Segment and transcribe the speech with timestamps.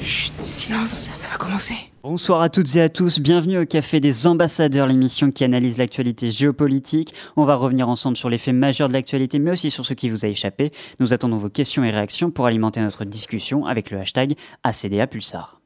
[0.00, 1.74] Chut, silence, ça va commencer.
[2.02, 6.30] Bonsoir à toutes et à tous, bienvenue au Café des Ambassadeurs, l'émission qui analyse l'actualité
[6.30, 7.14] géopolitique.
[7.36, 10.08] On va revenir ensemble sur les faits majeurs de l'actualité, mais aussi sur ce qui
[10.08, 10.70] vous a échappé.
[11.00, 14.34] Nous attendons vos questions et réactions pour alimenter notre discussion avec le hashtag
[14.64, 15.60] ACDA Pulsar.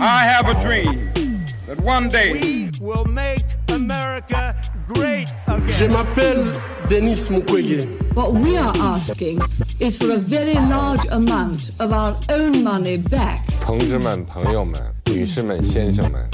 [0.00, 1.33] I have a dream
[1.67, 4.55] that one day We will make America
[4.87, 5.27] great
[5.67, 5.91] Je again.
[5.93, 6.51] m'appelle
[6.87, 7.85] Denis Mukwege.
[8.15, 9.39] What we are asking
[9.79, 13.45] is for a very large amount of our own money back.
[13.61, 14.73] 同志们、朋友们、
[15.05, 16.29] 女士们、先生们，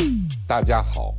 [0.47, 1.15] 大家好。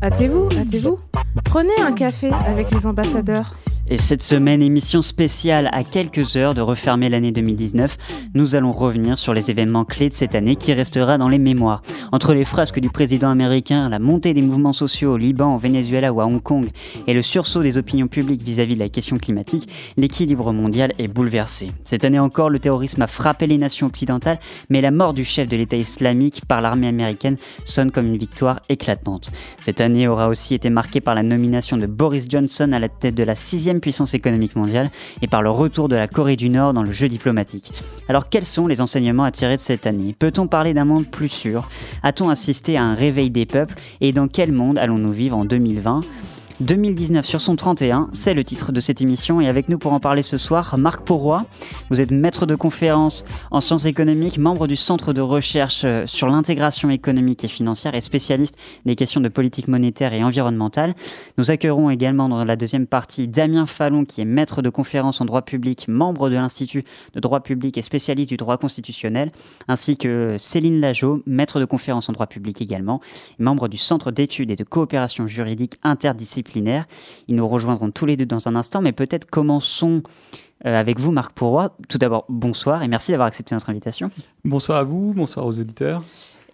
[0.00, 0.98] Hâtez-vous, hâtez-vous.
[1.44, 3.54] Prenez un café avec les ambassadeurs.
[3.91, 7.97] Et cette semaine, émission spéciale à quelques heures de refermer l'année 2019,
[8.35, 11.81] nous allons revenir sur les événements clés de cette année qui restera dans les mémoires.
[12.11, 16.13] Entre les frasques du président américain, la montée des mouvements sociaux au Liban, au Venezuela
[16.13, 16.69] ou à Hong Kong,
[17.07, 21.69] et le sursaut des opinions publiques vis-à-vis de la question climatique, l'équilibre mondial est bouleversé.
[21.83, 25.49] Cette année encore, le terrorisme a frappé les nations occidentales, mais la mort du chef
[25.49, 29.31] de l'État islamique par l'armée américaine sonne comme une victoire éclatante.
[29.59, 33.15] Cette année aura aussi été marquée par la nomination de Boris Johnson à la tête
[33.15, 34.89] de la sixième puissance économique mondiale
[35.21, 37.71] et par le retour de la Corée du Nord dans le jeu diplomatique.
[38.07, 40.15] Alors quels sont les enseignements à tirer de cette année?
[40.17, 41.67] Peut-on parler d'un monde plus sûr?
[42.03, 43.75] A-t-on assisté à un réveil des peuples?
[44.01, 46.01] Et dans quel monde allons-nous vivre en 2020
[46.61, 50.01] 2019 sur son 31, c'est le titre de cette émission et avec nous pour en
[50.01, 51.45] parler ce soir, Marc Pourroy.
[51.89, 56.27] Vous êtes maître de conférence en sciences économiques, membre du Centre de recherche euh, sur
[56.27, 60.95] l'intégration économique et financière et spécialiste des questions de politique monétaire et environnementale.
[61.37, 65.25] Nous accueillerons également dans la deuxième partie Damien Fallon qui est maître de conférence en
[65.25, 69.31] droit public, membre de l'Institut de droit public et spécialiste du droit constitutionnel,
[69.69, 72.99] ainsi que Céline Lageau, maître de conférence en droit public également,
[73.39, 76.48] membre du Centre d'études et de coopération juridique interdisciplinaire.
[76.55, 80.03] Ils nous rejoindront tous les deux dans un instant, mais peut-être commençons
[80.65, 81.75] euh, avec vous, Marc Pourroy.
[81.87, 84.09] Tout d'abord, bonsoir et merci d'avoir accepté notre invitation.
[84.43, 86.03] Bonsoir à vous, bonsoir aux auditeurs.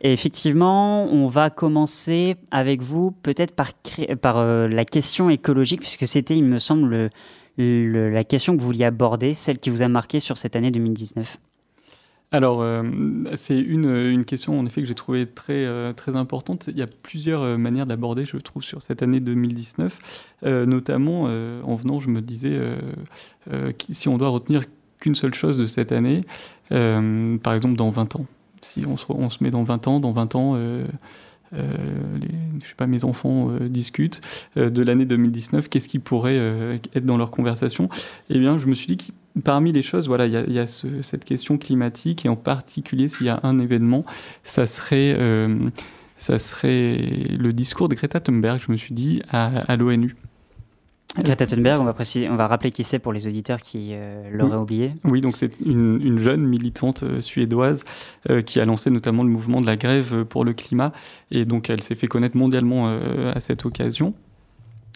[0.01, 6.35] Et effectivement, on va commencer avec vous peut-être par, euh, la question écologique, puisque c'était,
[6.37, 7.09] il me semble, le-
[7.57, 10.69] le- la question que vous vouliez aborder, celle qui vous a marqué sur cette année
[10.69, 11.37] 2019.
[12.35, 12.83] Alors, euh,
[13.35, 16.67] c'est une, question en effet que j'ai trouvée très, euh, très importante.
[16.67, 20.33] Il y a plusieurs euh, manières de l'aborder, je trouve, sur cette année 2019.
[20.43, 22.59] Euh, notamment, en venant, je me disais,
[23.89, 24.63] si on doit retenir
[24.99, 26.25] qu'une seule chose de cette année,
[26.69, 28.25] par exemple dans 20 ans.
[28.61, 30.85] Si on se, on se met dans 20 ans, dans 20 ans, euh,
[31.53, 34.19] les, sais pas, mes enfants discutent
[34.57, 36.35] de l'année 2019, qu'est-ce qui pourrait
[36.93, 37.87] être dans leur conversation?
[38.29, 38.97] Eh bien, je me suis dit
[39.43, 42.29] parmi les choses, voilà, il y a, il y a ce- cette question climatique et
[42.29, 44.05] en particulier s'il y a un événement,
[44.43, 45.57] ça serait, euh,
[46.17, 46.97] ça serait
[47.37, 48.59] le discours de Greta Thunberg.
[48.65, 50.15] Je me suis dit à, à l'ONU.
[51.17, 54.29] Greta Thunberg, on va, préciser, on va rappeler qui c'est pour les auditeurs qui euh,
[54.31, 54.91] l'auraient oublié.
[55.05, 57.85] Oui, donc c'est une, une jeune militante euh, suédoise
[58.29, 60.91] euh, qui a lancé notamment le mouvement de la grève pour le climat
[61.31, 62.87] et donc elle s'est fait connaître mondialement
[63.33, 64.13] à cette occasion.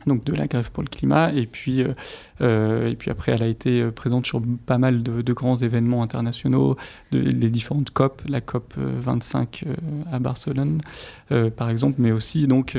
[0.06, 1.94] Donc de la grève pour le climat et puis euh,
[2.42, 6.02] euh, et puis après elle a été euh, présente sur pas mal de, grands événements
[6.04, 6.78] internationaux,
[7.12, 9.76] de, les différentes COP, la COP euh, 25 euh,
[10.12, 10.82] à Barcelone
[11.58, 12.78] par exemple, mais aussi donc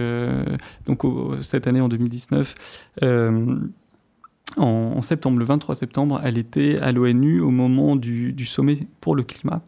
[0.87, 1.03] donc
[1.41, 2.55] cette année en 2019.
[3.03, 3.57] euh,
[4.57, 4.65] en,
[4.97, 9.23] en septembre, le 23 septembre, elle était à l'ONU au moment du sommet pour le
[9.23, 9.63] climat.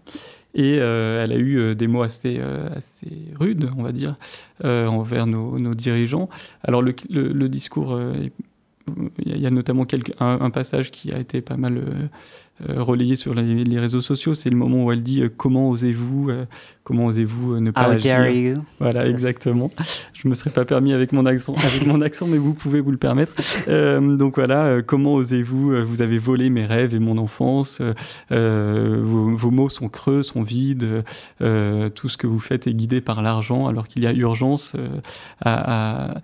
[0.54, 3.08] Et euh, elle a eu euh, des mots assez, euh, assez
[3.38, 4.16] rudes, on va dire,
[4.64, 6.28] envers nos, nos dirigeants.
[6.62, 7.98] Alors le, le- le discours,
[9.24, 12.06] il y a- notamment quelques- un, un passage qui a été pas mal euh,
[12.68, 14.34] euh, relayé sur les, les réseaux sociaux.
[14.34, 16.44] C'est le moment où elle dit euh, Comment osez-vous euh,
[16.84, 18.16] Comment osez-vous ne pas How agir?
[18.18, 18.58] dare you?
[18.78, 19.10] Voilà, Yes.
[19.14, 19.70] exactement.
[20.12, 22.90] Je me serais pas permis avec mon accent, avec mon accent, mais vous pouvez vous
[22.90, 23.34] le permettre.
[24.16, 27.80] Donc voilà, comment osez-vous Vous avez volé mes rêves et mon enfance.
[28.30, 31.02] vos, vos mots sont creux, sont vides.
[31.38, 34.74] tout ce que vous faites est guidé par l'argent, alors qu'il y a urgence
[35.40, 36.20] à, à-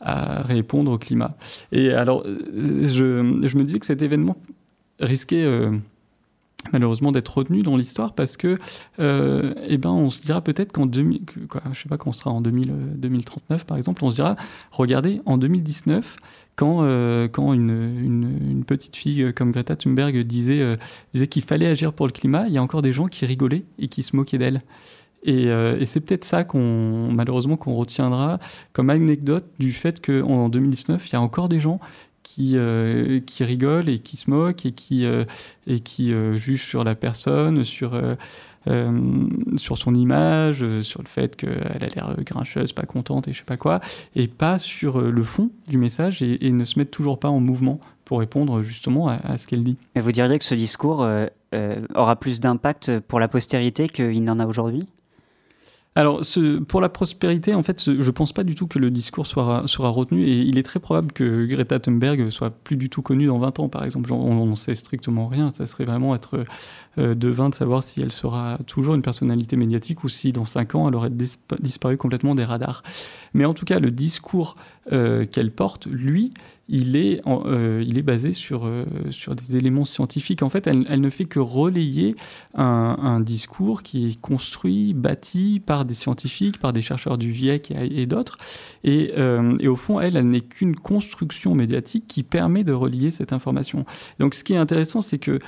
[0.00, 1.36] à répondre au climat.
[1.72, 4.36] Et alors, je, me disais que cet événement
[5.00, 5.70] risquait euh,
[6.72, 8.54] malheureusement d'être retenu dans l'histoire parce que,
[8.98, 12.10] euh, eh ben, on se dira peut-être qu'en 2000, que- quoi, je sais pas quand
[12.10, 14.36] on sera en 2000, euh, 2039 par exemple, on se dira,
[14.70, 16.16] regardez, en 2019,
[16.56, 16.78] quand,
[17.30, 20.76] quand une, une, petite fille comme Greta Thunberg disait,
[21.12, 23.64] disait qu'il fallait agir pour le climat, il y a encore des gens qui rigolaient
[23.78, 24.62] et qui se moquaient d'elle.
[25.22, 28.38] Et, euh, et c'est peut-être ça qu'on, malheureusement, qu'on retiendra
[28.72, 31.80] comme anecdote du fait qu'en 2019, il y a encore des gens
[32.22, 35.24] qui, euh, qui rigolent et qui se moquent et qui, euh,
[35.66, 38.00] et qui jugent sur la personne, sur,
[39.56, 43.44] sur son image, sur le fait qu'elle a l'air grincheuse, pas contente et je sais
[43.44, 43.80] pas quoi,
[44.14, 47.80] et pas sur le fond du message et, ne se mettre toujours pas en mouvement
[48.04, 49.76] pour répondre justement à, ce qu'elle dit.
[49.94, 51.08] Et vous diriez que ce discours
[51.94, 54.86] aura plus d'impact pour la postérité qu'il n'en a aujourd'hui?
[55.98, 58.88] Alors, ce, pour la prospérité, en fait, je ne pense pas du tout que le
[58.88, 62.88] discours sera, sera retenu et il est très probable que Greta Thunberg soit plus du
[62.88, 64.12] tout connue dans 20 ans, par exemple.
[64.12, 65.50] on n'en sait strictement rien.
[65.50, 66.44] Ça serait vraiment être
[66.98, 70.76] euh, devin de savoir si elle sera toujours une personnalité médiatique ou si dans 5
[70.76, 72.84] ans elle aurait disparu complètement des radars.
[73.34, 74.54] Mais en tout cas, le discours
[74.92, 76.32] euh, qu'elle porte, lui,
[76.68, 78.70] il est, euh, il est basé sur,
[79.10, 80.42] sur des éléments scientifiques.
[80.42, 82.16] En fait, elle, ne fait que relayer
[82.54, 88.06] un, discours qui est construit, bâti par des scientifiques, par des chercheurs du GIEC et,
[88.06, 88.38] d'autres.
[88.84, 89.12] Et,
[89.60, 93.84] et, au fond, elle, elle n'est qu'une construction médiatique qui permet de relier cette information.
[94.18, 95.40] Donc, ce qui est intéressant, c'est que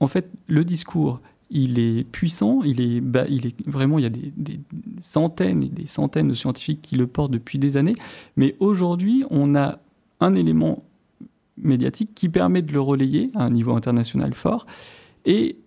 [0.00, 1.20] en fait, le discours,
[1.50, 4.60] il est puissant, il est, il est vraiment, il y a des,
[5.00, 7.94] centaines et des centaines de scientifiques qui le portent depuis des années,
[8.36, 9.78] mais aujourd'hui, on a
[10.24, 10.84] un élément
[11.56, 14.66] médiatique qui permet de le relayer à un niveau international fort
[15.24, 15.58] et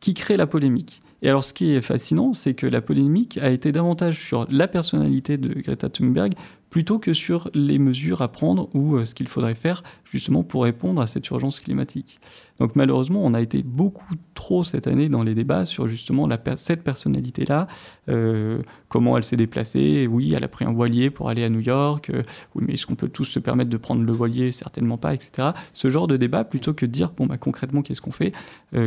[0.00, 1.02] qui crée la polémique.
[1.22, 4.68] Et alors, ce qui est fascinant, c'est que la polémique a été davantage sur la
[4.68, 6.34] personnalité de Greta Thunberg
[6.70, 10.64] plutôt que sur les mesures à prendre ou euh, ce qu'il faudrait faire justement pour
[10.64, 12.20] répondre à cette urgence climatique.
[12.58, 16.82] Donc malheureusement, on a été beaucoup trop cette année dans les débats sur justement cette
[16.82, 17.66] personnalité-là,
[18.08, 20.06] euh, comment elle s'est déplacée?
[20.10, 22.10] Oui, elle a pris un voilier pour aller à New York.
[22.10, 22.22] Euh,
[22.54, 24.52] oui, mais est-ce qu'on peut tous se permettre de prendre le voilier?
[24.52, 25.50] Certainement pas, etc.
[25.72, 28.32] Ce genre de débat, plutôt que de dire, bon, bah, concrètement, qu'est-ce qu'on fait?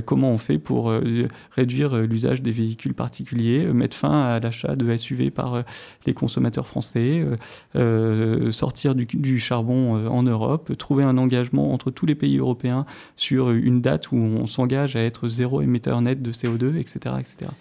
[0.06, 0.94] Comment on fait pour
[1.52, 5.64] réduire l'usage des véhicules particuliers, mettre fin à l'achat de SUV par
[6.06, 7.26] les consommateurs français
[7.76, 12.86] euh, sortir du, charbon euh, en Europe, trouver un engagement entre tous les pays européens
[13.16, 17.16] sur une date où on s'engage à être zéro émetteur net de CO2, etc.
[17.20, 17.52] etc.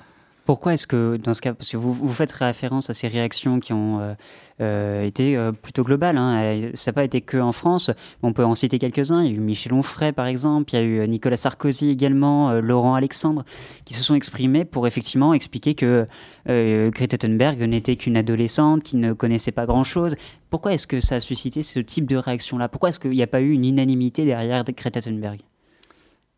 [0.45, 3.61] Pourquoi est-ce que, dans ce cas, parce que vous, vous faites référence à ces réactions
[3.61, 4.15] qui ont euh,
[4.61, 7.91] euh, été euh, plutôt globales, hein, ça n'a pas été que en France,
[8.23, 10.79] on peut en citer quelques-uns, il y a eu Michel Onfray par exemple, il y
[10.79, 13.45] a eu Nicolas Sarkozy également, Laurent Alexandre,
[13.85, 16.07] qui se sont exprimés pour effectivement expliquer que
[16.47, 20.17] Greta Thunberg n'était qu'une adolescente, qui ne connaissait pas grand-chose.
[20.49, 22.69] Pourquoi est-ce que ça a suscité ce type de réaction-là?
[22.69, 25.41] Pourquoi est-ce qu'il n'y a pas eu une unanimité derrière Greta Thunberg?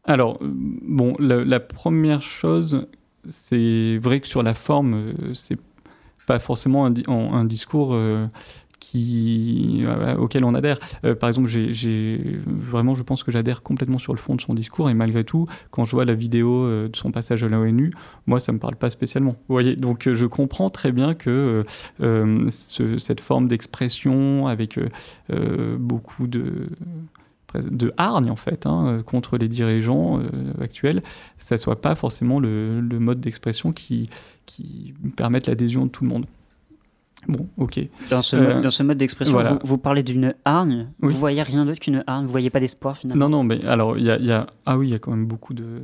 [0.05, 2.89] Alors, bon, la première chose
[3.27, 5.59] c'est vrai que sur la forme, euh, c'est
[6.27, 8.27] pas forcément un, discours euh,
[8.95, 10.79] euh, auquel on adhère.
[11.19, 11.51] par exemple,
[12.47, 15.47] vraiment, je pense que j'adhère complètement sur le fond de son discours, et malgré tout,
[15.71, 17.93] quand je vois la vidéo de son passage à l'ONU,
[18.27, 19.33] moi, ça me parle pas spécialement.
[19.49, 21.63] Vous voyez, donc je comprends très bien que
[22.51, 24.79] cette forme d'expression avec
[25.79, 26.69] beaucoup de
[27.61, 31.03] de hargne en fait hein, euh, contre les dirigeants euh, actuels,
[31.39, 34.09] ça soit pas forcément le, mode d'expression qui,
[34.47, 36.27] qui permette l'adhésion de tout le monde.
[37.29, 37.81] Bon, ok.
[38.11, 40.89] Dans ce, euh, dans ce mode d'expression, vous, parlez d'une hargne.
[41.01, 42.27] Vous voyez rien d'autre qu'une hargne?
[42.27, 43.29] Vous voyez pas d'espoir finalement?
[43.29, 45.27] Non, non, mais alors il y, y a, ah oui, il y a quand même
[45.27, 45.83] beaucoup de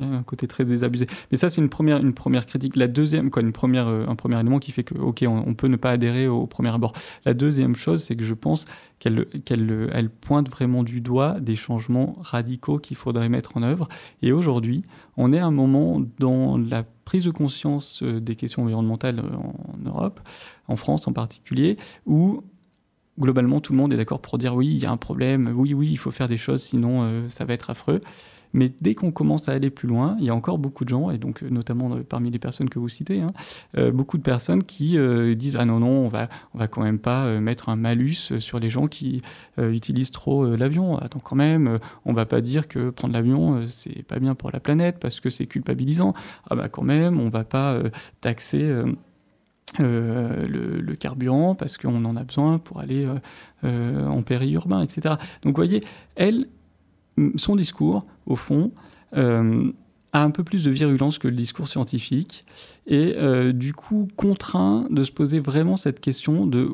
[0.00, 1.06] un côté très désabusé.
[1.30, 2.76] Mais ça, c'est une première, une première critique.
[2.76, 5.68] La deuxième, quoi, une première, euh, un premier élément qui fait que, ok, on, peut
[5.68, 6.92] ne pas adhérer au, premier abord.
[7.24, 8.64] La deuxième chose, c'est que je pense
[8.98, 13.88] qu'elle qu'elle elle pointe vraiment du doigt des changements radicaux qu'il faudrait mettre en œuvre.
[14.22, 14.84] Et aujourd'hui,
[15.16, 19.36] on est à un moment dans la prise de conscience euh, des questions environnementales euh,
[19.36, 20.20] en Europe,
[20.68, 22.42] en France en particulier, où
[23.20, 25.74] globalement tout le monde est d'accord pour dire oui, il y a un problème, oui,
[25.74, 28.00] oui, il faut faire des choses, sinon ça va être affreux.
[28.52, 31.10] Mais dès qu'on commence à aller plus loin, il y a encore beaucoup de gens,
[31.10, 33.32] et donc euh, notamment euh, parmi les personnes que vous citez, hein,
[33.76, 34.98] euh, beaucoup de personnes qui
[35.36, 38.58] disent ah non non, on va on va quand même pas mettre un malus sur
[38.58, 39.22] les gens qui
[39.58, 40.98] utilisent trop l'avion.
[40.98, 44.60] Attends quand même, on va pas dire que prendre l'avion c'est pas bien pour la
[44.60, 46.14] planète parce que c'est culpabilisant.
[46.50, 47.78] Ah bah quand même, on va pas
[48.20, 48.82] taxer.
[49.78, 53.08] le, carburant parce qu'on en a besoin pour aller
[53.62, 55.16] en périurbain, etc.
[55.42, 55.80] Donc vous voyez,
[56.16, 56.46] elle,
[57.36, 58.72] son discours, au fond,
[59.16, 59.70] euh,
[60.14, 62.44] a un peu plus de virulence que le discours scientifique
[62.86, 66.68] et euh, du coup contraint de se poser vraiment cette question de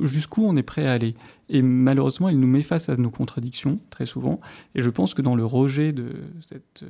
[0.00, 1.14] jusqu'où on est prêt à aller.
[1.50, 4.40] Et malheureusement, il nous met face à nos contradictions très souvent.
[4.74, 6.86] Et je pense que dans le rejet de cette euh,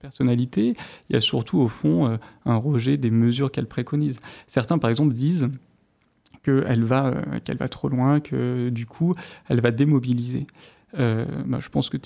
[0.00, 0.74] personnalité,
[1.08, 4.16] il y a surtout au fond un rejet des mesures qu'elle préconise.
[4.48, 5.48] Certains, par exemple, disent
[6.42, 7.14] qu'elle va,
[7.44, 9.14] qu'elle va trop loin, que du coup,
[9.48, 10.48] elle va démobiliser.
[10.98, 11.98] Euh, bah, je pense que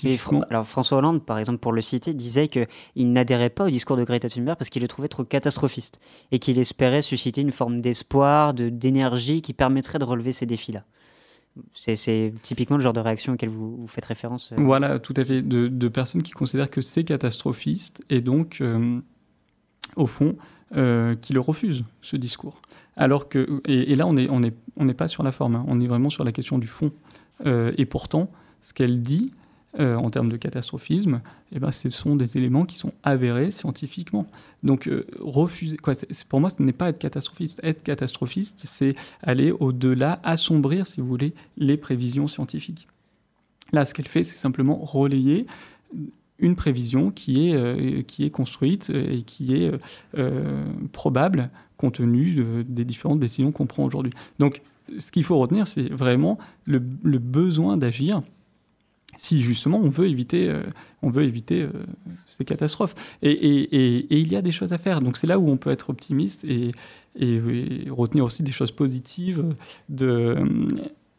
[0.51, 4.05] alors François Hollande, par exemple, pour le citer, disait qu'il n'adhérait pas au discours de
[4.05, 6.01] Greta Thunberg parce qu'il le trouvait trop catastrophiste
[6.33, 10.85] et qu'il espérait susciter une forme d'espoir, de, d'énergie qui permettrait de relever ces défis-là.
[11.75, 14.53] C'est, typiquement le genre de réaction auquel vous, vous faites référence.
[14.53, 14.57] Euh.
[14.59, 15.43] Voilà, tout à fait.
[15.43, 18.99] De, personnes qui considèrent que c'est catastrophiste et donc euh,
[19.97, 20.37] au fond,
[20.71, 22.63] qui le refuse, ce discours.
[22.97, 25.65] Alors que, et, là, on n'est on est, on pas sur la forme, hein.
[25.69, 26.91] on est vraiment sur la question du fond.
[27.45, 28.31] et pourtant,
[28.63, 29.33] ce qu'elle dit,
[29.81, 34.27] euh, en termes de catastrophisme, eh ben, ce sont des éléments qui sont avérés scientifiquement.
[34.63, 35.79] Donc, euh, refuser,
[36.29, 37.59] pour moi, ce n'est pas être catastrophiste.
[37.63, 42.87] Être catastrophiste, c'est aller au-delà, assombrir, si vous voulez, les prévisions scientifiques.
[43.73, 45.47] Là, ce qu'elle fait, c'est simplement relayer
[46.39, 49.73] une prévision qui est, euh, qui est construite et qui est
[50.93, 54.13] probable compte tenu des différentes décisions qu'on prend aujourd'hui.
[54.39, 54.61] Donc,
[54.99, 56.79] ce qu'il faut retenir, c'est vraiment le
[57.19, 58.23] besoin d'agir
[59.17, 60.63] si justement on veut éviter, euh,
[61.03, 61.71] on veut éviter euh,
[62.27, 62.95] ces catastrophes.
[63.23, 63.69] Et,
[64.11, 65.01] il y a des choses à faire.
[65.01, 66.73] Donc c'est là où on peut être optimiste et,
[67.91, 69.45] retenir aussi des choses positives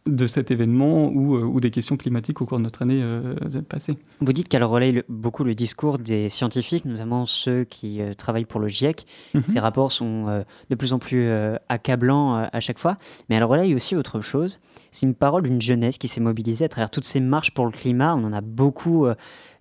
[0.06, 3.36] de cet événement ou, euh, ou, des questions climatiques au cours de notre année euh,
[3.68, 3.98] passée.
[4.20, 8.60] Vous dites qu'elle relaye beaucoup le discours des scientifiques, notamment ceux qui euh, travaillent pour
[8.60, 9.06] le GIEC.
[9.34, 9.44] Mhm.
[9.44, 11.30] Ces rapports sont de plus en plus
[11.70, 12.98] accablants à chaque fois,
[13.30, 14.60] mais elle relaye aussi autre chose.
[14.92, 17.72] C'est une parole d'une jeunesse qui s'est mobilisée à travers toutes ces marches pour le
[17.72, 18.16] climat.
[18.16, 19.08] On en a beaucoup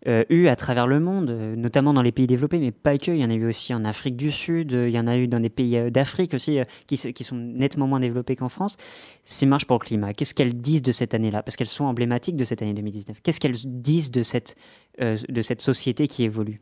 [0.08, 3.12] euh, eu à travers le monde, euh, notamment dans les pays développés, mais pas que.
[3.12, 5.16] Il y en a eu aussi en Afrique du Sud, euh, il y en a
[5.16, 8.76] eu dans des pays d'Afrique aussi qui, sont nettement moins développés qu'en France.
[9.24, 11.44] Ces marches pour le climat, qu'est-ce qu'elles disent de cette année-là?
[11.44, 13.18] Parce qu'elles sont emblématiques de cette année 2019.
[13.22, 14.56] Qu'est-ce qu'elles disent de cette,
[14.98, 16.58] de cette société qui évolue?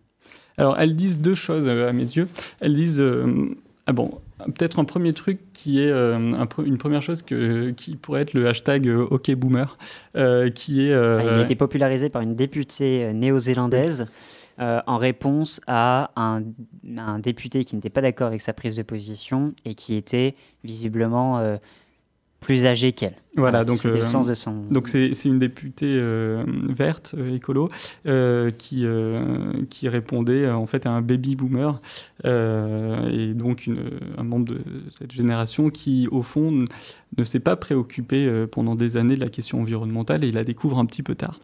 [0.59, 2.28] Alors, elles disent deux choses à mes yeux.
[2.61, 3.02] Elles disent
[3.90, 6.16] ah bon, peut-être un premier truc qui est euh,
[6.64, 9.76] une première chose que, qui pourrait être le hashtag euh, OkBoomer,
[10.16, 10.94] euh, qui est.
[10.94, 14.06] Ah, il a été popularisé par une députée néo-zélandaise.
[14.61, 16.44] en réponse à un,
[16.97, 21.59] un député qui n'était pas d'accord avec sa prise de position et qui était visiblement
[22.40, 23.14] plus âgée qu'elle.
[23.37, 24.64] Voilà, donc c'était le sens de son.
[24.70, 27.68] Donc c'est une députée euh, verte euh, écolo
[28.06, 28.87] euh, qui
[29.68, 31.80] qui répondait en fait à un baby boomer
[32.25, 33.78] et donc une,
[34.18, 36.64] un membre de cette génération qui au fond
[37.16, 40.78] ne s'est pas préoccupé pendant des années de la question environnementale et il la découvre
[40.78, 41.40] un petit peu tard.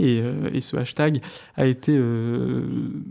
[0.00, 1.20] Euh, et, ce hashtag
[1.56, 2.64] a été euh,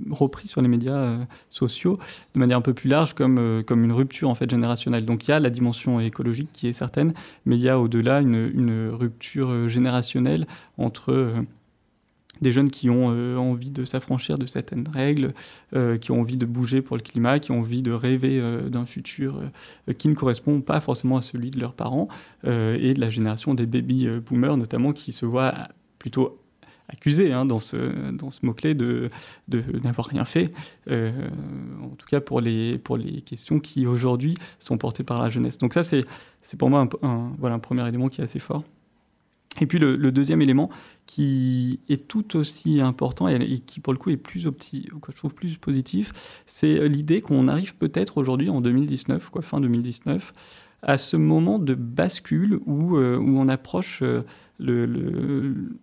[0.09, 1.17] repris sur les médias euh,
[1.49, 1.99] sociaux
[2.33, 5.05] de manière un peu plus large comme, comme une rupture en fait générationnelle.
[5.05, 7.13] Donc il y a la dimension écologique qui est certaine,
[7.45, 10.47] mais il y a au-delà une, une, rupture générationnelle
[10.77, 11.33] entre
[12.41, 13.07] des jeunes qui ont
[13.37, 15.33] envie de s'affranchir de certaines règles,
[15.99, 19.41] qui ont envie de bouger pour le climat, qui ont envie de rêver d'un futur
[19.97, 22.07] qui ne correspond pas forcément à celui de leurs parents,
[22.43, 25.53] et de la génération des baby boomers notamment qui se voient
[25.99, 26.40] plutôt
[26.91, 27.77] accusé hein, dans ce,
[28.43, 29.09] mot-clé de,
[29.83, 30.53] n'avoir rien fait,
[30.89, 31.11] euh,
[31.81, 32.79] en tout cas pour les,
[33.25, 35.57] questions qui aujourd'hui sont portées par la jeunesse.
[35.57, 36.05] Donc ça, c'est,
[36.57, 38.63] pour moi un, premier élément qui est assez fort.
[39.59, 40.69] Et puis le, deuxième élément
[41.05, 45.33] qui est tout aussi important et, qui pour le coup est plus opti, je trouve
[45.33, 50.33] plus positif, c'est l'idée qu'on arrive peut-être aujourd'hui en 2019, quoi, fin 2019,
[50.83, 54.23] à ce moment de bascule où, euh, où on approche euh,
[54.59, 55.73] le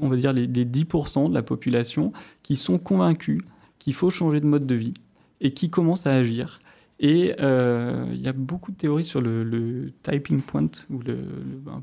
[0.00, 2.12] on va dire, les, 10% de la population
[2.42, 3.42] qui sont convaincus
[3.78, 4.94] qu'il faut changer de mode de vie
[5.40, 6.60] et qui commencent à agir.
[7.00, 11.18] Et euh, il y a beaucoup de théories sur le, typing point, ou le,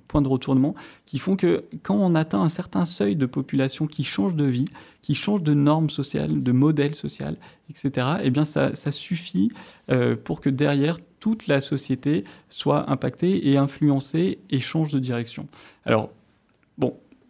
[0.07, 0.73] point de retournement,
[1.05, 4.65] qui font que quand on atteint un certain seuil de population qui change de vie,
[5.01, 7.35] qui change de normes sociales, de modèles social,
[7.69, 9.51] etc., eh bien ça, suffit
[9.91, 15.47] euh, pour que derrière, toute la société soit impactée et influencée et change de direction.
[15.85, 16.09] Alors,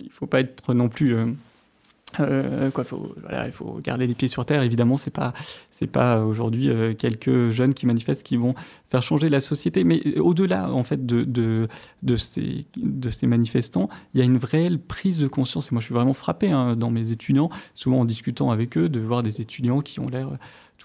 [0.04, 1.16] il faut pas être non plus.
[1.16, 1.28] Euh,
[2.20, 4.62] euh, quoi, faut, voilà, il faut garder les pieds sur terre.
[4.64, 5.34] Évidemment, c'est pas
[5.70, 8.54] c'est pas aujourd'hui euh, quelques jeunes qui manifestent qui vont
[8.90, 11.68] faire changer la société, mais au-delà en fait de, de,
[12.04, 15.68] de, ces de ces manifestants, il y a une vraie prise de conscience.
[15.68, 18.90] Et moi, je suis vraiment frappé hein, dans mes étudiants, souvent en discutant avec eux,
[18.90, 20.30] de voir des étudiants qui ont l'air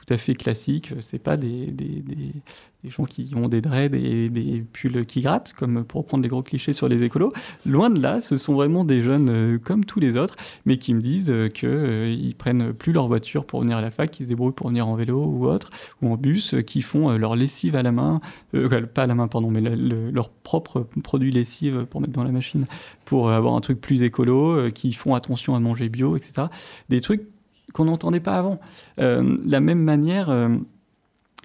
[0.07, 0.93] tout à fait classique.
[1.01, 1.75] C'est pas des,
[2.85, 6.43] gens qui ont des dreads et des pulls qui grattent, comme pour prendre des gros
[6.43, 7.33] clichés sur les écolos.
[7.65, 10.95] Loin de là, ce sont vraiment des jeunes euh, comme tous les autres, mais qui
[10.95, 14.27] me disent euh, qu'ils euh, prennent plus leur voiture pour venir à la fac, qu'ils
[14.27, 15.71] se débrouillent pour venir en vélo ou autre,
[16.03, 18.21] ou en bus, qui font leur lessive à la main,
[18.95, 22.67] pas à la main, pardon, mais leur propre produit lessive pour mettre dans la machine,
[23.05, 26.47] pour avoir un truc plus écolo, qui font attention à manger bio, etc.
[26.89, 27.27] Des trucs
[27.77, 28.59] qu'on n'entendait pas avant.
[29.01, 30.49] Euh, la même manière, euh,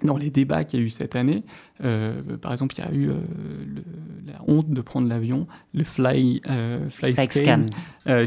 [0.04, 1.42] dans les débats qu'il y a eu cette année,
[1.84, 3.10] euh, par exemple, il y a eu
[4.26, 6.40] la honte de prendre l'avion, le fly,
[6.90, 7.66] fly, scam,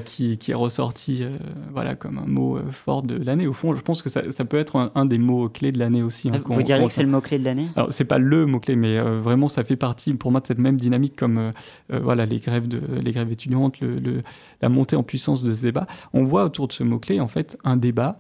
[0.04, 1.24] qui, qui, est ressorti
[1.72, 3.48] voilà, comme un mot fort de l'année.
[3.48, 6.04] Au fond, je pense que ça, ça peut être un, des mots clés de l'année
[6.04, 6.30] aussi.
[6.30, 7.70] Hein, Vous diriez que c'est le mot clé de l'année?
[7.76, 10.60] Alors, c'est pas le mot clé, mais vraiment, ça fait partie pour moi de cette
[10.60, 11.52] même dynamique comme
[11.90, 14.24] voilà, les, grèves de, les grèves étudiantes, le,
[14.62, 15.88] la montée en puissance de ce débat.
[16.14, 18.18] On voit autour de ce mot clé, en fait, un débat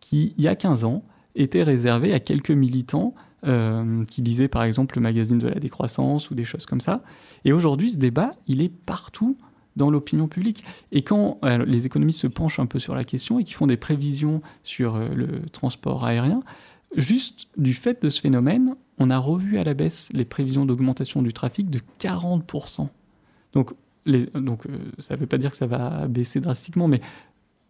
[0.00, 1.02] qui, il y a 15 ans,
[1.38, 3.14] était réservé à quelques militants
[3.46, 7.02] euh, qui lisaient par exemple le magazine de la décroissance ou des choses comme ça.
[7.44, 9.36] Et aujourd'hui, ce débat, il est partout
[9.76, 10.64] dans l'opinion publique.
[10.90, 13.68] Et quand euh, les économistes se penchent un peu sur la question et qui font
[13.68, 16.42] des prévisions sur euh, le transport aérien,
[16.96, 21.22] juste du fait de ce phénomène, on a revu à la baisse les prévisions d'augmentation
[21.22, 22.88] du trafic de 40%.
[23.52, 23.70] Donc,
[24.34, 24.64] donc
[24.98, 27.00] ça ne veut pas dire que ça va baisser drastiquement, mais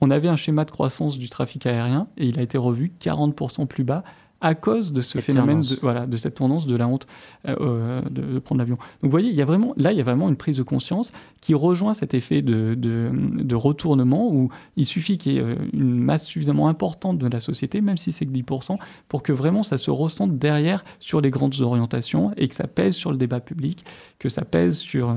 [0.00, 3.67] on avait un schéma de croissance du trafic aérien et il a été revu 40%
[3.67, 4.05] plus bas
[4.40, 7.07] à cause de ce Cette phénomène, de, voilà, de cette tendance de la honte
[7.49, 8.76] euh, euh, de, de prendre l'avion.
[8.76, 10.62] Donc vous voyez, il y a vraiment, là, il y a vraiment une prise de
[10.62, 15.43] conscience qui rejoint cet effet de, de, de retournement où il suffit qu'il y ait
[15.43, 18.78] euh, une masse suffisamment importante de la société, même si c'est que 10%,
[19.09, 22.95] pour que vraiment ça se ressente derrière sur les grandes orientations et que ça pèse
[22.95, 23.85] sur le débat public,
[24.21, 25.17] que ça pèse sur,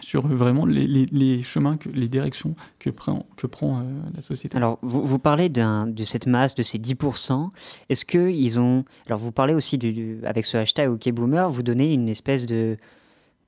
[0.00, 3.82] sur vraiment les, les- chemins, que, les directions que prend, que prend euh,
[4.14, 4.56] la société.
[4.56, 7.50] Alors, vous, vous parlez de cette masse, de ces 10%.
[7.88, 8.84] Est-ce qu'ils ont.
[9.06, 12.76] Alors, vous parlez aussi, du, avec ce hashtag OK Boomer, vous donnez une espèce de.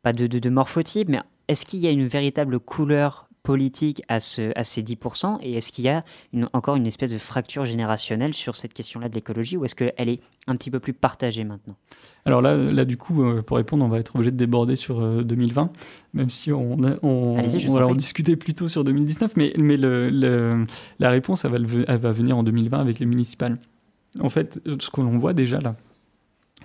[0.02, 4.50] Pas de, de morphotype, mais est-ce qu'il y a une véritable couleur politique à, ce,
[4.58, 8.34] à ces 10% Et est-ce qu'il y a une- encore une espèce de fracture générationnelle
[8.34, 11.76] sur cette question-là de l'écologie Ou est-ce qu'elle est un petit peu plus partagée maintenant?
[12.24, 15.00] Alors là, là du coup, euh, pour répondre, on va être obligé de déborder sur
[15.00, 15.70] euh, 2020,
[16.12, 17.36] même si on, a- on,
[17.68, 20.66] vous en discutait plutôt sur 2019, mais, mais le, le-
[20.98, 23.58] la réponse, elle va, elle va venir en 2020 avec les municipales.
[24.20, 25.76] En fait, ce que l'on voit déjà là,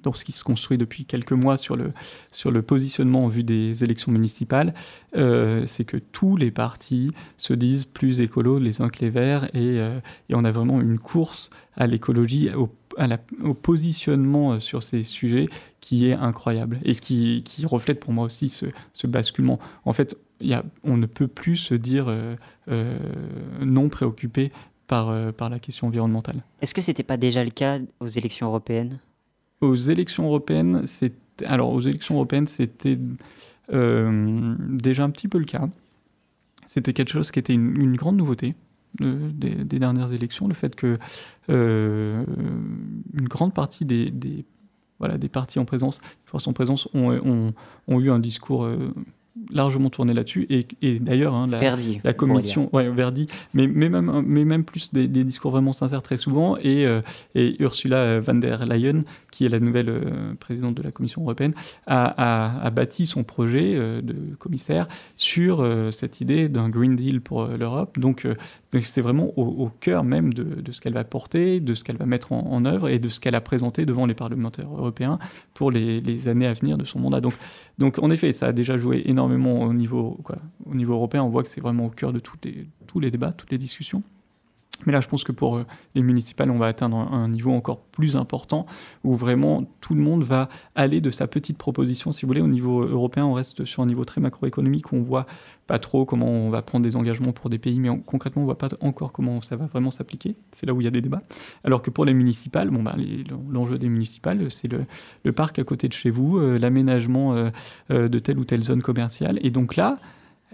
[0.03, 1.91] donc ce qui se construit depuis quelques mois sur le,
[2.31, 4.73] sur le positionnement en vue des élections municipales,
[5.15, 9.45] euh, c'est que tous les partis se disent plus écolos les uns que les verts,
[9.53, 12.69] et, euh, et on a vraiment une course à l'écologie, au,
[13.61, 15.47] positionnement euh, sur ces sujets
[15.79, 19.59] qui est incroyable, et ce qui, qui reflète pour moi aussi ce, ce basculement.
[19.85, 22.13] En fait, y a, on ne peut plus se dire
[23.61, 24.51] non préoccupé
[24.87, 26.43] par, par la question environnementale.
[26.61, 28.99] Est-ce que c'était pas déjà le cas aux élections européennes?
[29.61, 31.13] Aux élections européennes, c'est
[31.45, 32.97] alors aux élections européennes, c'était
[33.73, 35.67] euh, déjà un petit peu le cas.
[36.65, 38.55] C'était quelque chose qui était une, grande nouveauté
[39.01, 40.97] euh, des, dernières élections, le fait que
[41.49, 42.23] euh,
[43.13, 44.13] une grande partie des,
[44.99, 47.53] voilà, des partis en présence, des forces en présence, ont,
[47.89, 48.67] eu un discours
[49.51, 50.45] largement tourné là-dessus.
[50.49, 52.01] Et, et d'ailleurs, hein, la, Verdi.
[52.03, 56.03] la commission, ouais, Verdi, mais, mais, même, mais même plus des, des discours vraiment sincères
[56.03, 57.01] très souvent, et, euh,
[57.35, 61.53] et Ursula von der Leyen, qui est la nouvelle euh, présidente de la Commission européenne,
[61.87, 67.21] a, a- a bâti son projet euh, de commissaire sur cette idée d'un Green Deal
[67.21, 67.99] pour l'Europe.
[67.99, 68.27] Donc
[68.73, 71.83] donc c'est vraiment au, au cœur même de, de ce qu'elle va porter, de ce
[71.83, 74.69] qu'elle va mettre en, en œuvre et de ce qu'elle a présenté devant les parlementaires
[74.71, 75.17] européens
[75.53, 77.21] pour les, les années à venir de son mandat.
[77.21, 77.33] Donc,
[77.77, 80.17] donc en effet, ça a déjà joué énormément au niveau,
[80.65, 81.23] au niveau européen.
[81.23, 84.03] On voit que c'est vraiment au cœur de les- tous les débats, toutes les discussions.
[84.85, 85.65] Mais là, je pense que pour euh,
[85.95, 88.65] les municipales, on va atteindre un, niveau encore plus important
[89.03, 92.11] où vraiment tout le monde va aller de sa petite proposition.
[92.11, 95.01] Si vous voulez, au niveau européen, on reste sur un niveau très macroéconomique où on
[95.01, 95.25] voit
[95.67, 98.45] pas trop comment on va prendre des engagements pour des pays, mais on- concrètement, on
[98.45, 100.35] voit pas encore comment ça va vraiment s'appliquer.
[100.51, 101.21] C'est là où il y a des débats.
[101.63, 102.95] Alors que pour les municipales, bon, bah,
[103.49, 108.19] l'enjeu des municipales, c'est le, parc à côté de chez vous, euh, l'aménagement euh, de
[108.19, 109.39] telle ou telle zone commerciale.
[109.43, 109.97] Et donc là,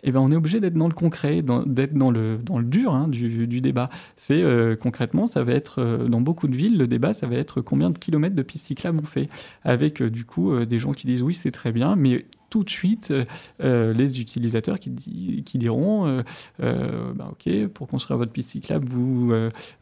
[0.04, 2.94] eh ben, on est obligé d'être dans le concret, d'être dans le, dans le dur
[2.94, 3.90] hein, du, débat.
[4.16, 7.36] C'est euh, concrètement, ça va être euh, dans beaucoup de villes, le débat, ça va
[7.36, 9.30] être combien de kilomètres de pistes cyclables on fait,
[9.64, 12.70] avec euh, du coup des gens qui disent oui c'est très bien, mais tout de
[12.70, 13.26] suite euh,
[13.62, 16.22] euh, les utilisateurs qui, qui diront euh,
[16.62, 19.34] euh, bah, ok pour construire votre piste cyclable vous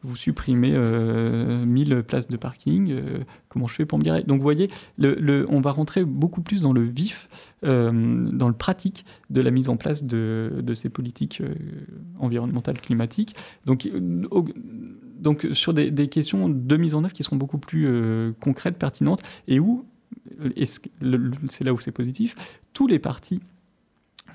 [0.04, 3.02] vous supprimez euh, 1000 places de parking
[3.50, 4.24] comment je fais pour me garer?
[4.24, 7.30] Donc vous voyez le, le- on va rentrer beaucoup plus dans le vif
[7.64, 11.42] dans le pratique de la mise en place de, de ces politiques
[12.20, 13.36] environnementales climatiques.
[13.66, 13.90] Donc
[15.20, 17.88] donc sur des, questions de mise en œuvre qui sont beaucoup plus
[18.40, 19.86] concrètes pertinentes et où
[21.48, 22.36] c'est là où c'est positif
[22.74, 23.42] tous les partis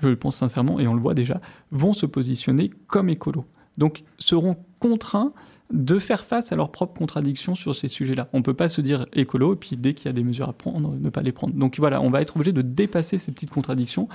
[0.01, 1.39] je le pense sincèrement, et on le voit déjà,
[1.71, 3.45] vont se positionner comme écolos.
[3.77, 5.33] Donc seront contraints
[5.71, 8.27] de faire face à leurs propres contradictions sur ces sujets-là.
[8.33, 10.49] On ne peut pas se dire écolo, et puis dès qu'il y a des mesures
[10.49, 11.53] à prendre, ne pas les prendre.
[11.53, 14.09] Donc voilà, on va être obligé de dépasser ces petites contradictions,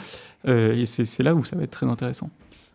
[0.46, 2.30] euh, et c'est là où ça va être très intéressant.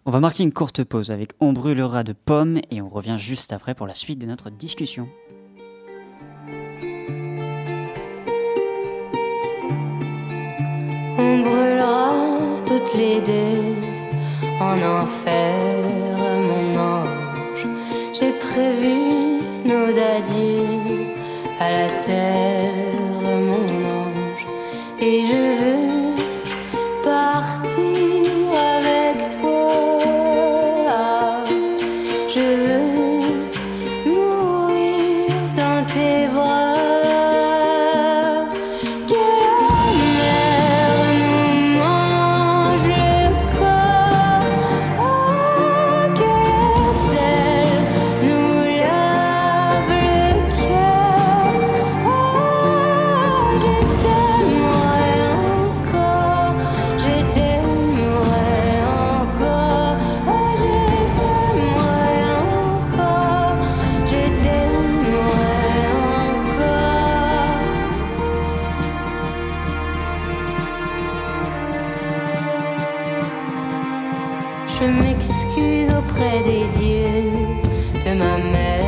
[0.06, 3.54] On va marquer une courte pause avec On brûlera de pommes et on revient juste
[3.54, 5.08] après pour la suite de notre discussion.
[11.24, 12.10] On brûlera
[12.66, 13.76] toutes les deux
[14.60, 15.54] en enfer,
[16.50, 17.66] mon ange.
[18.18, 18.96] J'ai prévu
[19.72, 21.02] nos adieux
[21.60, 22.71] à la terre,
[74.82, 77.46] Je m'excuse auprès des dieux
[78.04, 78.81] de ma mère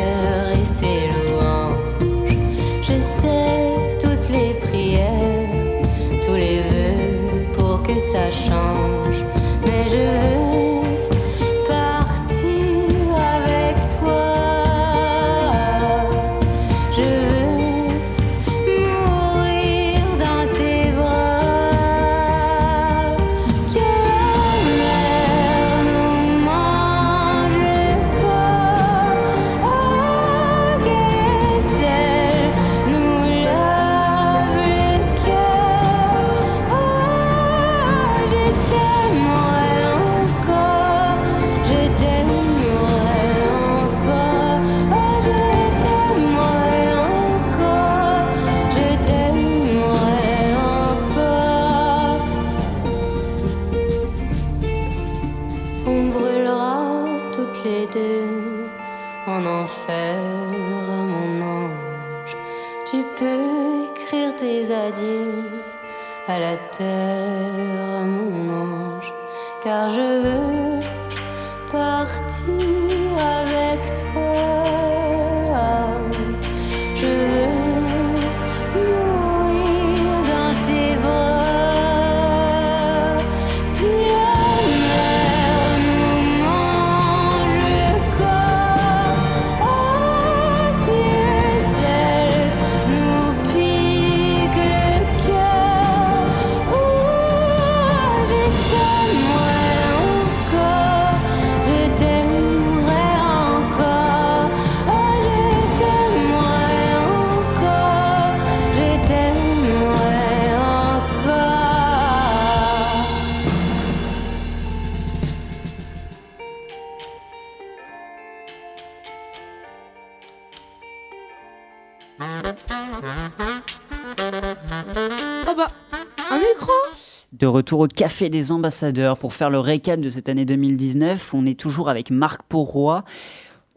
[127.64, 131.34] retour au Café des Ambassadeurs pour faire le récap de cette année 2019.
[131.34, 133.06] On est toujours avec Marc Pourroy.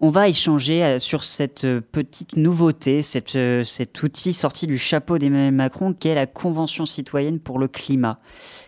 [0.01, 3.01] On va échanger euh, sur cette euh, petite nouveauté,
[3.37, 7.69] euh, cet outil sorti du chapeau d'Emmanuel Macron, qui est la Convention citoyenne pour le
[7.69, 8.19] climat.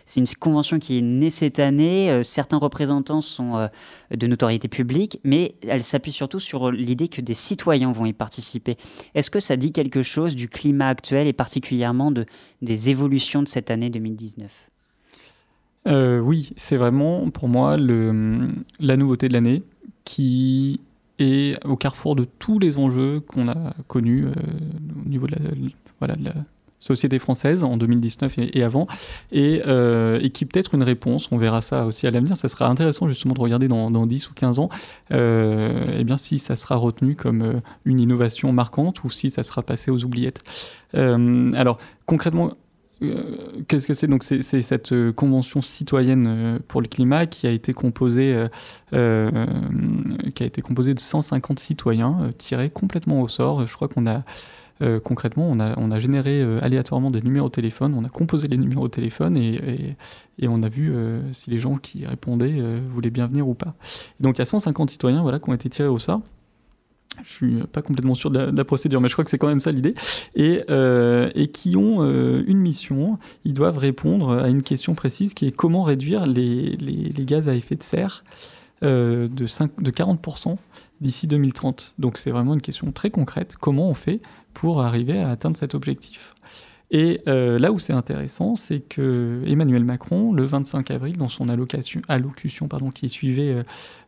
[0.05, 2.21] C'est une convention qui est née cette année.
[2.23, 3.69] Certains représentants sont
[4.09, 8.77] de notoriété publique, mais elle s'appuie surtout sur l'idée que des citoyens vont y participer.
[9.15, 12.25] Est-ce que ça dit quelque chose du climat actuel et particulièrement de,
[12.61, 14.68] des évolutions de cette année 2019
[15.87, 19.63] Euh, oui, c'est vraiment pour moi la nouveauté de l'année
[20.03, 20.79] qui
[21.19, 24.31] est au carrefour de tous les enjeux qu'on a connus euh,
[25.05, 25.35] au niveau de
[26.01, 26.33] la,
[26.81, 28.87] société française en 2019 et, et avant,
[29.33, 32.47] et, euh, et qui peut être une réponse, on verra ça aussi à l'avenir, ça
[32.47, 34.69] sera intéressant justement de regarder dans, dans 10 ou 15 ans,
[35.11, 39.61] euh, eh bien si ça sera retenu comme une innovation marquante ou si ça sera
[39.61, 40.41] passé aux oubliettes.
[40.93, 42.53] Alors concrètement,
[43.01, 44.07] euh, Qu'est-ce que c'est?
[44.07, 48.47] Donc c'est cette euh, convention citoyenne euh, pour le climat qui a été composée,
[48.91, 53.65] qui a été composée de 150 citoyens tirés complètement au sort.
[53.65, 54.23] Je crois qu'on a
[55.03, 58.57] concrètement, on a, on a généré aléatoirement des numéros de téléphone, on a composé les
[58.57, 59.97] numéros de téléphone et,
[60.39, 60.93] et, on a vu
[61.33, 63.73] si les gens qui répondaient voulaient bien venir ou pas.
[64.21, 66.21] Donc il y a 150 citoyens voilà, qui ont été tirés au sort.
[67.23, 69.59] Je suis pas complètement sûr de la, procédure, mais je crois que c'est quand même
[69.59, 69.95] ça l'idée.
[70.35, 73.17] Et, euh, et qui ont euh, une mission.
[73.45, 77.49] Ils doivent répondre à une question précise qui est comment réduire les, les, les gaz
[77.49, 78.23] à effet de serre
[78.81, 80.55] euh, de, 5, de 40%
[81.01, 81.95] d'ici 2030.
[81.99, 83.55] Donc c'est vraiment une question très concrète.
[83.59, 84.21] Comment on fait
[84.53, 86.33] pour arriver à atteindre cet objectif?
[86.91, 91.47] Et euh, là où c'est intéressant, c'est que Emmanuel Macron, le 25 avril, dans son
[91.49, 93.63] allocution pardon, qui suivait, euh,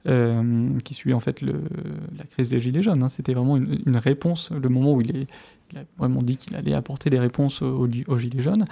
[0.08, 4.52] euh, qui suivait en fait la crise des Gilets jaunes, hein, c'était vraiment une, réponse,
[4.52, 5.28] le moment où il,
[5.76, 8.66] a vraiment dit qu'il allait apporter des réponses aux, Gilets jaunes,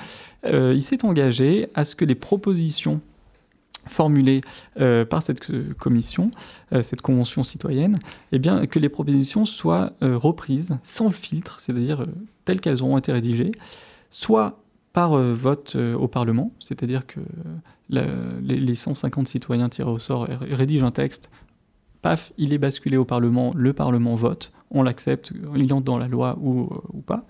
[0.43, 3.01] il s'est engagé à ce que les propositions
[3.87, 4.41] formulées
[4.75, 5.39] par cette
[5.77, 6.31] commission,
[6.81, 7.97] cette convention citoyenne,
[8.31, 12.05] eh bien, que les propositions soient reprises sans filtre, c'est-à-dire
[12.43, 13.51] telles qu'elles auront été rédigées,
[14.09, 14.61] soit
[14.93, 17.19] par euh, vote euh, au Parlement, c'est-à-dire que
[17.89, 18.05] les,
[18.41, 21.29] les 150 citoyens tirés au sort rédigent un texte,
[22.01, 26.07] paf, il est basculé au Parlement, le Parlement vote, on l'accepte, il entre dans la
[26.07, 27.25] loi ou, ou pas,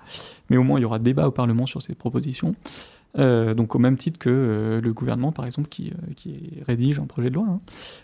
[0.49, 2.55] mais au moins il y aura débat au Parlement sur ces propositions.
[3.17, 6.31] Euh, donc au même titre que euh, le gouvernement, par exemple, qui, euh,
[6.67, 7.45] rédige un projet de loi.
[7.49, 7.59] Hein.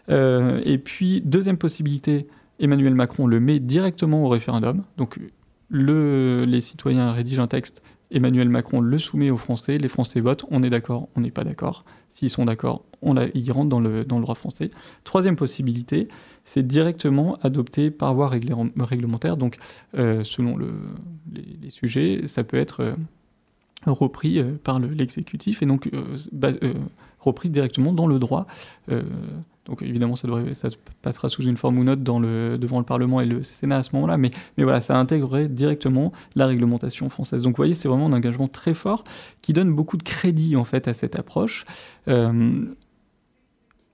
[0.10, 2.28] Euh, et puis, deuxième possibilité,
[2.60, 4.84] Emmanuel Macron le met directement au référendum.
[4.98, 5.20] Donc
[5.70, 10.46] le, les citoyens rédigent un texte, Emmanuel Macron le soumet aux Français, les Français votent,
[10.52, 11.86] on est d'accord, on n'est pas d'accord.
[12.10, 14.72] S'ils sont d'accord, on la- il rentre dans le, droit français.
[15.04, 16.08] Troisième possibilité,
[16.44, 19.38] c'est directement adopté par voie régl- réglementaire.
[19.38, 19.58] Donc,
[19.98, 20.72] euh, selon le-
[21.34, 22.94] les, sujets, ça peut être euh,
[23.86, 25.90] repris euh, par le- l'exécutif et donc
[27.20, 28.46] repris directement dans le droit.
[29.68, 30.70] Euh, donc évidemment, ça, devrait, ça
[31.02, 33.96] passera sous une forme ou dans le, devant le Parlement et le Sénat à ce
[33.96, 37.44] moment-là, mais, mais voilà, ça intégrerait directement la réglementation française.
[37.44, 39.04] Donc vous voyez, c'est vraiment un engagement très fort
[39.42, 41.66] qui donne beaucoup de crédit en fait à cette approche.
[42.08, 42.66] Euh,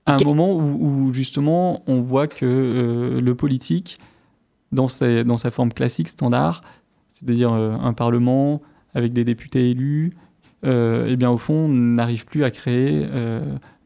[0.06, 3.98] à un Quel- moment où, où, justement on voit que euh, le politique,
[4.72, 6.62] dans, ses- dans sa forme classique, standard,
[7.08, 8.62] c'est-à-dire euh, un Parlement
[8.94, 10.12] avec des députés élus,
[10.64, 13.40] euh, eh bien au fond, n'arrive plus à créer euh,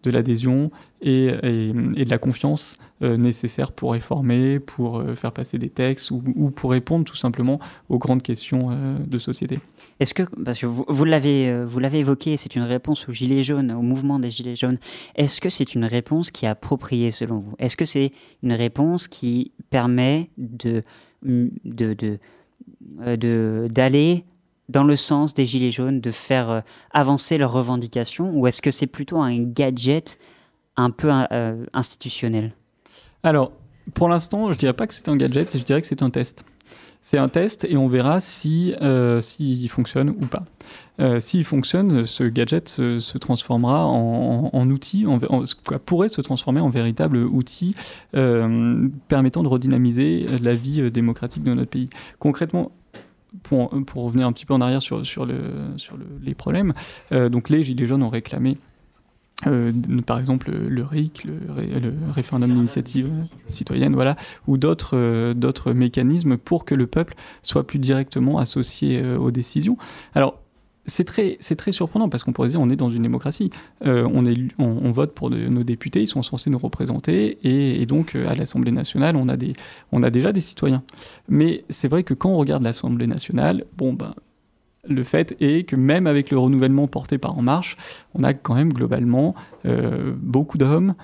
[0.07, 0.71] de l'adhésion
[1.03, 6.23] et, de la confiance euh, nécessaire pour réformer, pour euh, faire passer des textes ou,
[6.37, 9.59] ou pour répondre tout simplement aux grandes questions euh, de société.
[10.01, 13.73] Est-ce que, parce que vous, euh, vous l'avez évoqué, c'est une réponse aux Gilets jaunes,
[13.73, 14.79] au mouvement des Gilets jaunes.
[15.17, 17.55] Est-ce que c'est une réponse qui est appropriée selon vous?
[17.59, 18.11] Est-ce que c'est
[18.43, 20.83] une réponse qui permet de,
[21.25, 24.25] de, de- d'aller
[24.69, 26.61] dans le sens des Gilets jaunes, de faire euh,
[26.93, 30.19] avancer leurs revendications Ou est-ce que c'est plutôt un gadget
[30.77, 32.55] un peu euh, institutionnel?
[33.23, 33.53] Alors,
[33.95, 36.45] pour l'instant, je dirais pas que c'est un gadget, je dirais que c'est un test.
[37.09, 40.43] C'est un test et on verra si euh, s'il fonctionne ou pas.
[40.99, 45.07] Euh, s'il fonctionne, ce gadget se, transformera en, outil,
[45.85, 47.77] pourrait se transformer en véritable outil
[48.17, 51.89] euh, permettant de redynamiser la vie démocratique de notre pays.
[52.19, 52.73] Concrètement,
[53.43, 55.39] pour, pour revenir un petit peu en arrière sur, sur, le,
[55.77, 56.73] sur le- les problèmes,
[57.13, 58.57] euh, donc les Gilets jaunes ont réclamé
[59.47, 59.71] euh,
[60.07, 63.11] par exemple le RIC, le, ré- le référendum d'initiative
[63.47, 69.19] citoyenne, voilà, ou d'autres euh, mécanismes pour que le peuple soit plus directement associé euh,
[69.19, 69.77] aux décisions.
[70.15, 70.41] Alors
[70.87, 73.51] c'est très, c'est très surprenant parce qu'on pourrait dire on est dans une démocratie.
[73.85, 74.09] Euh,
[74.59, 78.73] on, vote pour nos députés, ils sont censés nous représenter et, donc euh, à l'Assemblée
[78.73, 79.53] nationale on a, des,
[79.93, 80.83] on a déjà des citoyens.
[81.29, 84.15] Mais c'est vrai que quand on regarde l'Assemblée nationale, bon ben
[84.89, 87.77] le fait est que même avec le renouvellement porté par En Marche,
[88.15, 89.35] on a quand même globalement
[89.67, 90.95] euh, beaucoup d'hommes,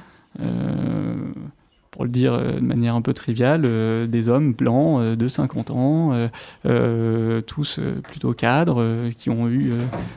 [1.92, 5.28] pour le dire euh, de manière un peu triviale, euh, des hommes blancs euh, de
[5.28, 6.28] 50 ans,
[7.46, 7.78] tous
[8.08, 9.72] plutôt cadres, qui ont eu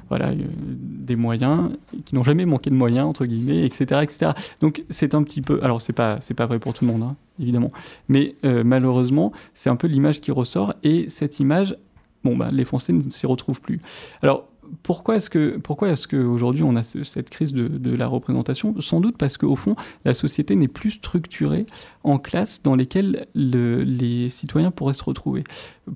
[0.09, 1.69] voilà, des moyens,
[2.05, 4.01] qui n'ont jamais manqué de moyens, entre guillemets, etc.
[4.03, 4.31] etc.
[4.61, 5.59] Donc c'est un petit peu...
[5.61, 7.71] Alors c'est pas, pas vrai pour tout le monde, hein, évidemment.
[8.07, 11.75] Mais malheureusement, c'est un peu l'image qui ressort, et cette image
[12.23, 13.79] bon, bah, les Français ne s'y retrouvent plus.
[14.23, 14.47] Alors,
[14.84, 18.75] pourquoi est-ce que pourquoi qu'aujourd'hui on a ce- cette crise de, la représentation?
[18.82, 21.65] Sans doute parce qu'au fond, la société n'est plus structurée
[22.04, 25.43] en classes dans lesquelles le- les citoyens pourraient se retrouver.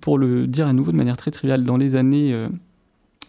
[0.02, 2.50] Pour le dire à nouveau de manière très triviale, dans les années euh,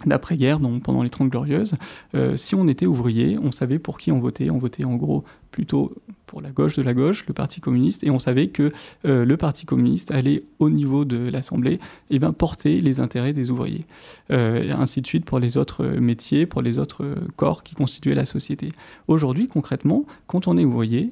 [0.06, 1.74] d'après-guerre, donc pendant les Trente Glorieuses,
[2.14, 4.50] euh, si on était ouvrier, on savait pour qui on votait.
[4.50, 5.92] On votait en gros plutôt
[6.26, 8.72] pour la gauche de la gauche, le Parti communiste, et on savait que
[9.04, 13.50] euh, le Parti communiste allait au niveau de l'Assemblée eh ben, porter les intérêts des
[13.50, 13.84] ouvriers.
[14.30, 18.14] Euh, et ainsi de suite pour les autres métiers, pour les autres corps qui constituaient
[18.14, 18.68] la société.
[19.08, 21.10] Aujourd'hui, concrètement, quand on est ouvrier,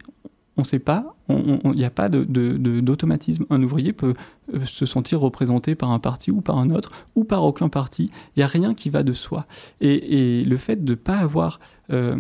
[0.59, 3.47] on ne sait pas, il n'y a pas d'automatisme.
[3.49, 4.15] Un ouvrier peut
[4.53, 8.11] euh, se sentir représenté par un parti ou par un autre, ou par aucun parti.
[8.35, 9.47] Il n'y a rien qui va de soi.
[9.81, 11.61] Et, le fait de ne pas avoir
[11.93, 12.17] euh,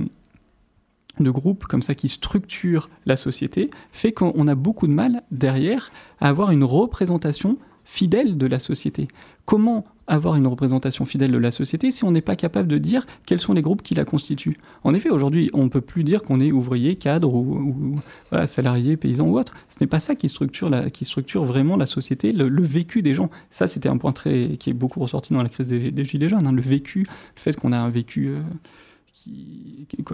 [1.18, 5.90] de groupes comme ça qui structurent la société fait qu'on a beaucoup de mal derrière
[6.20, 9.08] à avoir une représentation fidèle de la société.
[9.46, 13.06] Comment avoir une représentation fidèle de la société si on n'est pas capable de dire
[13.26, 16.22] quels sont les groupes qui la constituent En effet, aujourd'hui, on ne peut plus dire
[16.22, 18.00] qu'on est ouvrier, cadre ou,
[18.46, 19.54] salarié, paysan ou autre.
[19.68, 23.30] Ce n'est pas ça qui structure, qui structure vraiment la société, le, vécu des gens.
[23.50, 26.28] Ça, c'était un point très, qui est beaucoup ressorti dans la crise des, des Gilets
[26.28, 28.40] jaunes, hein, le vécu, le fait qu'on a un vécu, euh,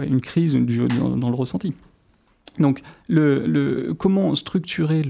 [0.03, 1.73] une crise dans, le ressenti.
[2.59, 2.83] Donc,
[3.99, 5.03] comment structurer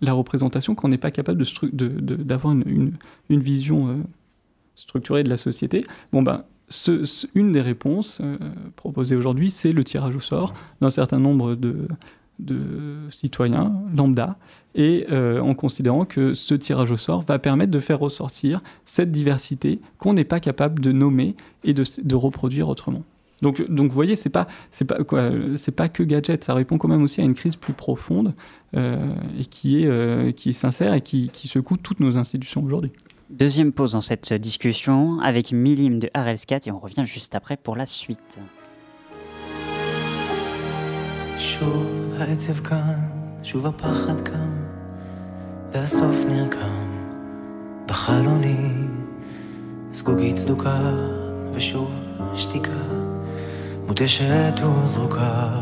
[0.00, 3.96] la représentation quand on n'est pas capable d'avoir une vision euh,
[4.78, 6.44] structurée de la société Bon, ben,
[7.34, 8.36] une des réponses euh,
[8.76, 11.88] proposées aujourd'hui, c'est le tirage au sort d'un certain nombre de,
[12.38, 12.60] de
[13.10, 14.36] citoyens lambda,
[14.74, 19.10] et euh, en considérant que ce tirage au sort va permettre de faire ressortir cette
[19.10, 23.02] diversité qu'on n'est pas capable de nommer et de, de reproduire autrement.
[23.40, 26.42] Donc, donc vous voyez, c'est pas, c'est pas quoi, c'est pas que gadget.
[26.42, 28.34] Ça répond quand même aussi à une crise plus profonde
[28.76, 32.64] euh, et qui est, euh, qui est sincère et qui, qui secoue toutes nos institutions
[32.64, 32.90] aujourd'hui.
[33.29, 37.75] Deuxième pause dans cette discussion avec Milim de Arelscat et on revient juste après pour
[37.75, 38.39] la suite.
[41.39, 42.99] שוב העצב כאן,
[43.43, 44.51] שוב הפחד כאן,
[45.71, 46.93] והסוף נרקם
[47.85, 48.57] בחלוני,
[49.91, 50.79] זגוגית צדוקה,
[51.53, 51.91] ושוב
[52.35, 52.71] שתיקה,
[53.87, 55.61] מותשת וזרוקה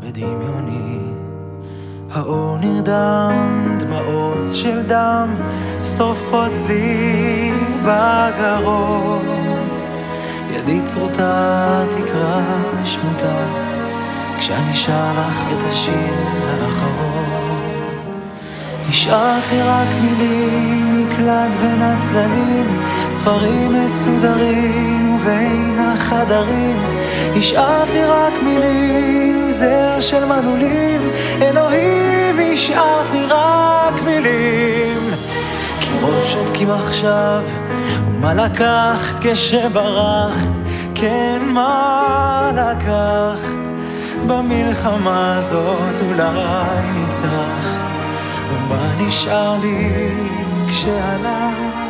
[0.00, 1.09] בדמיוני.
[2.13, 5.35] האור נרדם, דמעות של דם
[5.97, 7.51] שורפות לי
[7.83, 9.25] בגרון.
[10.49, 12.41] ידי צרוטה תקרא
[12.83, 13.45] שמוטה,
[14.37, 16.15] כשאני שר לך את השיר
[16.61, 17.10] האחרון.
[18.91, 26.77] לי רק מילים, מקלט בין הצללים, ספרים מסודרים ובין החדרים.
[27.37, 34.97] השארת רק מילים, זר של מנעולים, אלוהים, השארת רק מילים.
[35.79, 37.43] קירות שותקים עכשיו,
[38.07, 40.51] ומה לקחת כשברחת?
[40.95, 43.61] כן, מה לקחת?
[44.27, 48.00] במלחמה הזאת אולי ניצחת.
[48.51, 49.89] ומה נשאר לי
[50.67, 51.81] כשהלכת?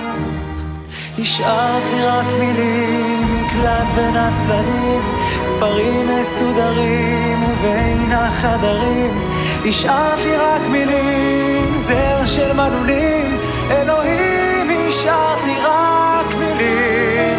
[1.19, 5.01] השארת לי רק מילים, מקלט בין הצללים,
[5.43, 9.29] ספרים מסודרים ובין החדרים.
[9.65, 13.37] השארת לי רק מילים, זר של מנעולים,
[13.71, 17.37] אלוהים, השארת לי רק מילים.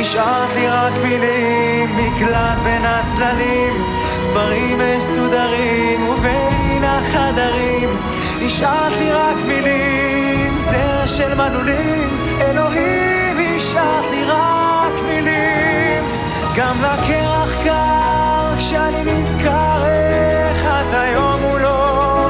[0.00, 3.84] השארת לי רק מילים, מקלט בין הצללים,
[4.20, 7.69] ספרים מסודרים ובין החדרים.
[8.50, 16.04] השארת לי רק מילים, זר של מנעולים, אלוהים, השארת לי רק מילים.
[16.56, 22.28] גם לקרח קר כשאני נזכר איך את היום מולו,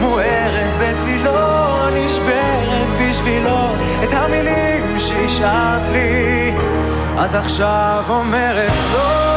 [0.00, 3.68] מוארת בצילו, נשברת בשבילו,
[4.04, 6.54] את המילים שהשארת לי,
[7.24, 9.35] את עכשיו אומרת לא.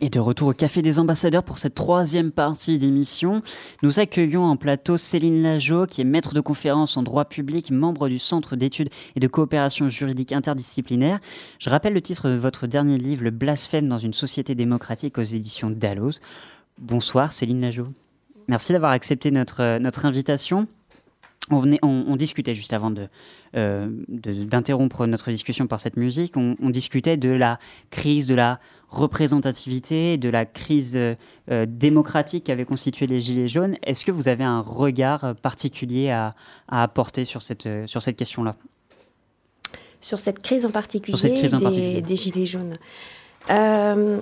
[0.00, 3.42] Et de retour au Café des Ambassadeurs pour cette troisième partie d'émission.
[3.82, 8.08] Nous accueillons en plateau Céline Lajo, qui est maître de conférence en droit public, membre
[8.08, 11.18] du Centre d'études et de coopération juridique interdisciplinaire.
[11.58, 15.22] Je rappelle le titre de votre dernier livre, Le blasphème dans une société démocratique aux
[15.22, 16.20] éditions Dalloz.
[16.78, 17.84] Bonsoir Céline Lajo.
[18.48, 20.66] Merci d'avoir accepté notre, notre invitation.
[21.50, 23.08] On, venait, on, on discutait juste avant de,
[23.56, 26.36] euh, de- d'interrompre notre discussion par cette musique.
[26.36, 27.58] On, on discutait de la
[27.90, 31.14] crise de la représentativité, de la crise euh,
[31.50, 33.76] euh, démocratique qu'avaient constitué les Gilets jaunes.
[33.82, 36.34] Est-ce que vous avez un regard particulier à,
[36.68, 38.56] à apporter sur cette, sur cette question-là?
[40.00, 42.02] Sur cette crise en particulier, Sur cette crise en des, particulier.
[42.02, 42.76] des gilets jaunes.
[43.50, 44.20] Euh,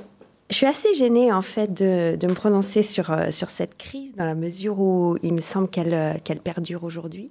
[0.50, 4.14] je suis assez gênée en fait de, de me prononcer sur, euh, sur cette crise
[4.16, 7.30] dans la mesure où il me semble qu'elle euh, qu'elle perdure aujourd'hui,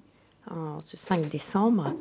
[0.50, 1.94] en ce 5 décembre.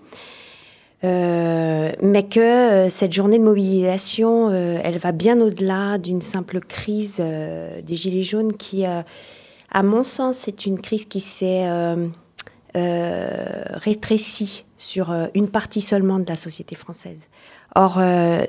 [1.05, 7.95] Euh, mais que cette journée de mobilisation, elle va bien au-delà d'une simple crise des
[7.95, 11.69] Gilets jaunes qui, à mon sens, c'est une crise qui s'est
[12.75, 17.29] rétrécie sur une partie seulement de la société française.
[17.77, 18.01] Or,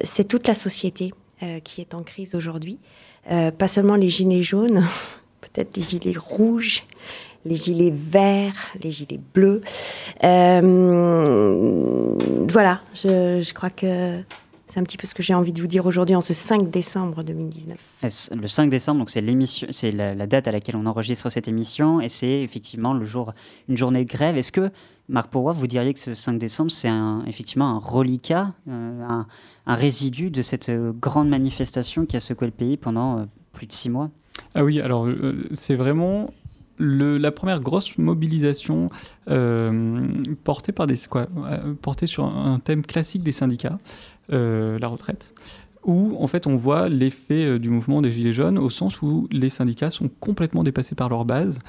[0.03, 1.11] c'est toute la société
[1.43, 2.79] euh, qui est en crise aujourd'hui,
[3.31, 4.83] Euh, pas seulement les gilets jaunes,
[5.41, 6.83] peut-être les gilets rouges,
[7.45, 9.61] les gilets verts, les gilets bleus.
[10.23, 12.15] Euh,
[12.49, 14.19] voilà, je, crois que
[14.67, 16.69] c'est un petit peu ce que j'ai envie de vous dire aujourd'hui en ce 5
[16.71, 17.77] décembre 2019.
[18.03, 21.47] Est-ce- Le 5 décembre, donc c'est l'émission, c'est la, date à laquelle on enregistre cette
[21.47, 23.33] émission, et c'est effectivement le jour,
[23.67, 24.37] une journée de grève.
[24.37, 24.71] Est-ce que
[25.07, 26.89] Marc Pourroy, vous diriez que ce 5 décembre, c'est
[27.27, 28.53] effectivement un reliquat,
[29.69, 33.67] un résidu de cette euh, grande manifestation qui a secoué le pays pendant euh, plus
[33.67, 34.09] de six mois
[34.55, 36.33] Ah oui, alors euh, c'est vraiment
[36.79, 38.89] la première grosse mobilisation
[40.45, 41.27] portée, par des, quoi,
[41.81, 43.79] portée sur un, thème classique des syndicats,
[44.29, 45.33] la retraite,
[45.83, 49.49] où en fait on voit l'effet du mouvement des Gilets jaunes au sens où les
[49.49, 51.59] syndicats sont complètement dépassés par leur base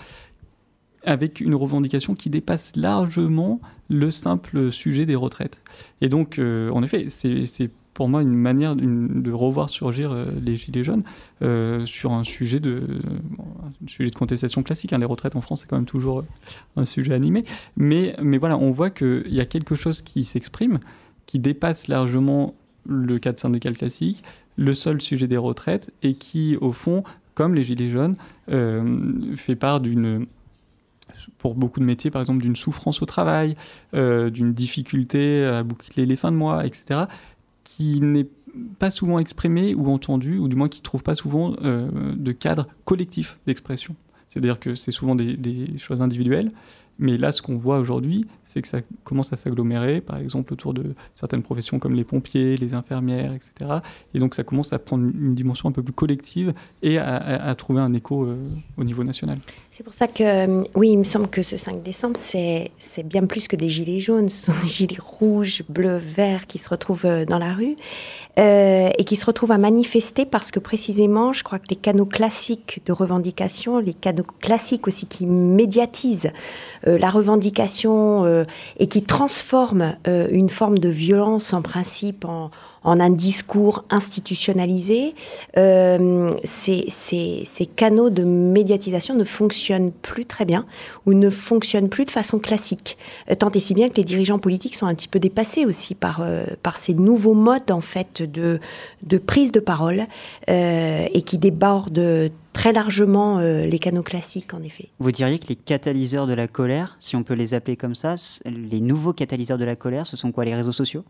[1.02, 5.60] avec une revendication qui dépasse largement le simple sujet des retraites.
[6.02, 7.70] Et donc, en effet, c'est
[8.00, 11.02] pour moi une manière de revoir surgir les Gilets jaunes
[11.84, 13.02] sur un sujet de,
[13.86, 14.94] sujet de contestation classique.
[14.94, 14.98] Hein.
[15.00, 16.24] Les retraites en France, c'est quand même toujours
[16.76, 17.44] un sujet animé.
[17.76, 20.78] Mais, mais voilà, on voit qu'il y a quelque chose qui s'exprime,
[21.26, 22.54] qui dépasse largement
[22.86, 24.22] le cadre syndical classique,
[24.56, 28.16] le seul sujet des retraites, et qui, au fond, comme les Gilets jaunes,
[29.36, 30.24] fait part d'une
[31.36, 33.56] pour beaucoup de métiers, par exemple, d'une souffrance au travail,
[33.92, 37.00] euh, d'une difficulté à boucler les fins de mois, etc.,
[37.76, 38.26] qui n'est
[38.80, 42.32] pas souvent exprimée ou entendue, ou du moins qui ne trouve pas souvent euh, de
[42.32, 43.94] cadre collectif d'expression.
[44.26, 46.50] C'est-à-dire que c'est souvent des, des, choses individuelles,
[46.98, 50.74] mais là, ce qu'on voit aujourd'hui, c'est que ça commence à s'agglomérer, par exemple, autour
[50.74, 53.78] de certaines professions comme les pompiers, les infirmières, etc.
[54.14, 56.52] Et donc, ça commence à prendre une dimension un peu plus collective
[56.82, 58.36] et à, trouver un écho euh,
[58.76, 59.38] au niveau national.
[59.80, 62.70] C'est pour ça que, euh, oui, il me semble que ce 5 décembre, c'est
[63.02, 64.28] bien plus que des gilets jaunes.
[64.28, 67.76] Ce sont des gilets rouges, bleus, verts qui se retrouvent euh, dans la rue
[68.38, 72.04] euh, et qui se retrouvent à manifester parce que précisément, je crois que les canaux
[72.04, 76.30] classiques de revendication, les canaux classiques aussi qui médiatisent
[76.84, 78.44] la revendication
[78.78, 82.50] et qui transforment une forme de violence en principe en,
[82.82, 85.14] en un discours institutionnalisé,
[85.56, 86.86] euh, ces,
[87.76, 90.66] canaux de médiatisation ne fonctionnent plus très bien
[91.06, 92.96] ou ne fonctionnent plus de façon classique.
[93.30, 95.94] Euh, tant et si bien que les dirigeants politiques sont un petit peu dépassés aussi
[95.94, 96.44] par, euh,
[96.76, 98.60] ces nouveaux modes en fait de
[99.18, 100.06] prise de parole
[100.48, 104.88] et qui débordent très largement les canaux classiques, en effet.
[104.98, 108.14] Vous diriez que les catalyseurs de la colère, si on peut les appeler comme ça,
[108.44, 111.04] les nouveaux catalyseurs de la colère, ce sont quoi Les réseaux sociaux?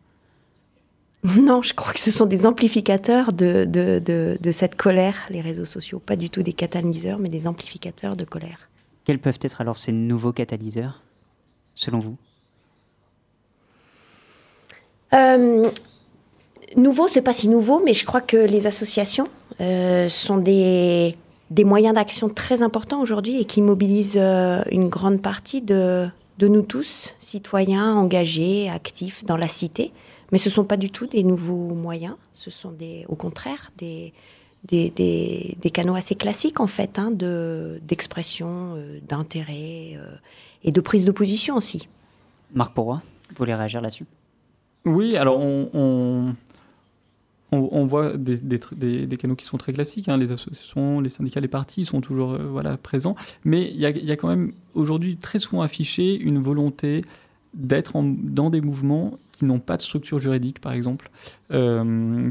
[1.41, 5.99] Non, je crois que ce sont des amplificateurs de, de, cette colère, les réseaux sociaux.
[5.99, 8.71] Pas du tout des catalyseurs, mais des amplificateurs de colère.
[9.05, 11.03] Quels peuvent être alors ces nouveaux catalyseurs,
[11.75, 12.17] selon vous?
[15.13, 15.71] Euh,
[16.77, 19.27] Nouveau, c'est pas si nouveau, mais je crois que les associations
[19.61, 21.17] euh, sont des,
[21.51, 26.07] des moyens d'action très importants aujourd'hui et qui mobilisent euh, une grande partie de,
[26.39, 29.91] de nous tous, citoyens engagés, actifs dans la cité.
[30.33, 33.73] Mais ce ne sont pas du tout des nouveaux moyens, ce sont des, au contraire
[33.79, 34.13] des,
[34.69, 34.91] des,
[35.61, 40.15] des, canaux assez classiques en fait, hein, d'expression, euh, d'intérêt euh,
[40.65, 41.89] et de prise de position aussi.
[42.55, 43.01] Marc Pourroy,
[43.31, 44.07] vous voulez réagir là-dessus?
[44.85, 46.35] Oui, alors on,
[47.53, 51.49] on, voit des, des, canaux qui sont très classiques, hein, les associations, les syndicats, les
[51.49, 55.17] partis sont toujours euh, voilà, présents, mais il y a, y a, quand même aujourd'hui
[55.17, 57.03] très souvent affiché une volonté
[57.55, 61.11] d'être dans des mouvements qui n'ont pas de structure juridique, par exemple.
[61.53, 62.31] Euh,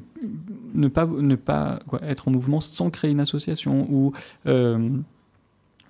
[0.73, 4.13] ne pas, ne pas être en mouvement sans créer une association ou
[4.47, 4.89] euh,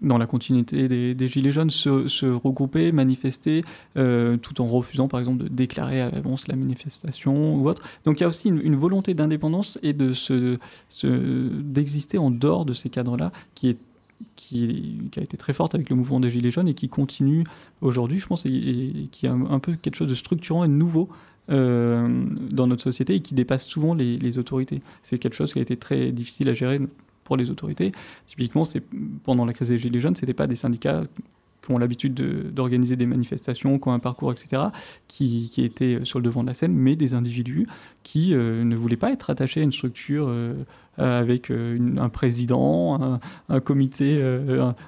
[0.02, 3.64] dans la continuité des, Gilets jaunes, se, regrouper, manifester,
[3.98, 7.84] euh, tout en refusant, par exemple, de déclarer à l'avance la manifestation ou autre.
[8.06, 10.58] Donc il y a aussi une, volonté d'indépendance et de se,
[11.06, 13.78] d'exister en dehors de ces cadres-là qui est
[14.36, 17.44] qui, a été très forte avec le mouvement des Gilets jaunes et qui continue
[17.82, 21.10] aujourd'hui, je pense, et, qui a un, peu quelque chose de structurant et de nouveau
[21.50, 24.82] euh, dans notre société et qui dépasse souvent les, autorités.
[25.02, 26.80] C'est quelque chose qui a été très difficile à gérer
[27.24, 27.92] pour les autorités.
[28.26, 28.64] Typiquement,
[29.24, 31.04] pendant la crise des Gilets jaunes, ce n'était pas des syndicats
[31.74, 32.14] ont l'habitude
[32.54, 34.64] d'organiser des manifestations, qui ont un parcours, etc.,
[35.08, 37.68] qui, étaient sur le devant de la scène, mais des individus
[38.04, 40.54] qui euh, ne voulaient pas être attachés à une structure euh,
[40.98, 44.22] avec euh, un président, un, comité,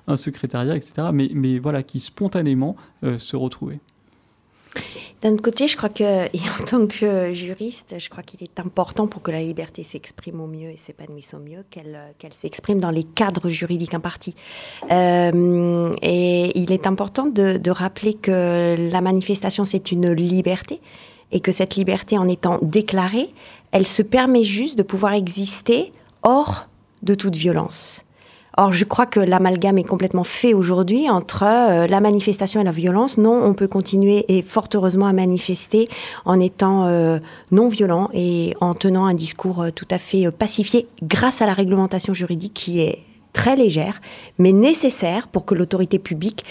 [0.08, 3.80] un, secrétariat, etc., mais, mais voilà, qui spontanément se retrouvaient.
[5.22, 9.08] D'un côté, je crois que, et en tant que juriste, je crois qu'il est important
[9.08, 12.90] pour que la liberté s'exprime au mieux et s'épanouisse au mieux, qu'elle qu'elle s'exprime dans
[12.90, 14.36] les cadres juridiques impartis.
[14.92, 20.82] Euh, et il est important de, de rappeler que la manifestation, c'est une liberté
[21.32, 23.34] et que cette liberté, en étant déclarée,
[23.72, 25.94] elle se permet juste de pouvoir exister
[26.24, 26.68] hors
[27.04, 28.06] de toute violence.
[28.58, 32.74] Or, je crois que l'amalgame est complètement fait aujourd'hui entre euh, la manifestation et la
[32.74, 33.18] violence.
[33.18, 35.88] Non, on peut continuer et fort heureusement à manifester
[36.26, 37.20] en étant euh,
[37.52, 41.54] non violent et en tenant un discours euh, tout à fait pacifié grâce à la
[41.54, 42.99] réglementation juridique qui est
[43.32, 44.02] très légère,
[44.38, 46.43] mais nécessaire pour que l'autorité publique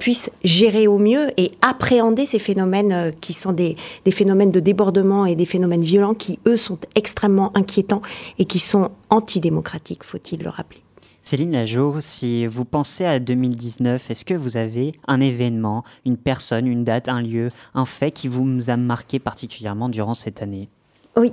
[0.00, 5.26] puisse gérer au mieux et appréhender ces phénomènes qui sont des, des, phénomènes de débordement
[5.26, 8.02] et des phénomènes violents qui, eux, sont extrêmement inquiétants
[8.40, 10.83] et qui sont antidémocratiques, faut-il le rappeler.
[11.24, 16.66] Céline Lajo, si vous pensez à 2019, est-ce que vous avez un événement, une personne,
[16.66, 20.68] une date, un lieu, un fait qui vous a marqué particulièrement durant cette année?
[21.16, 21.32] Oui.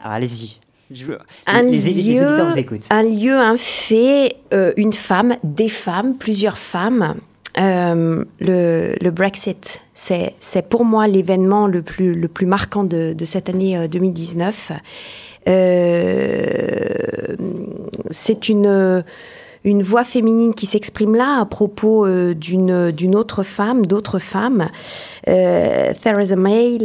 [0.00, 0.60] allez-y.
[1.48, 2.24] un les, lieu,
[2.90, 7.16] Un lieu, un fait, euh, une femme, des femmes, plusieurs femmes.
[7.58, 13.24] euh, le, le, Brexit, c'est pour moi l'événement le plus, le plus marquant de, de
[13.24, 14.70] cette année 2019.
[15.48, 17.36] Euh,
[18.10, 19.04] c'est une
[19.66, 24.68] une voix féminine qui s'exprime là à propos euh, d'une d'une autre femme, d'autres femmes.
[25.28, 26.78] Euh, Theresa May,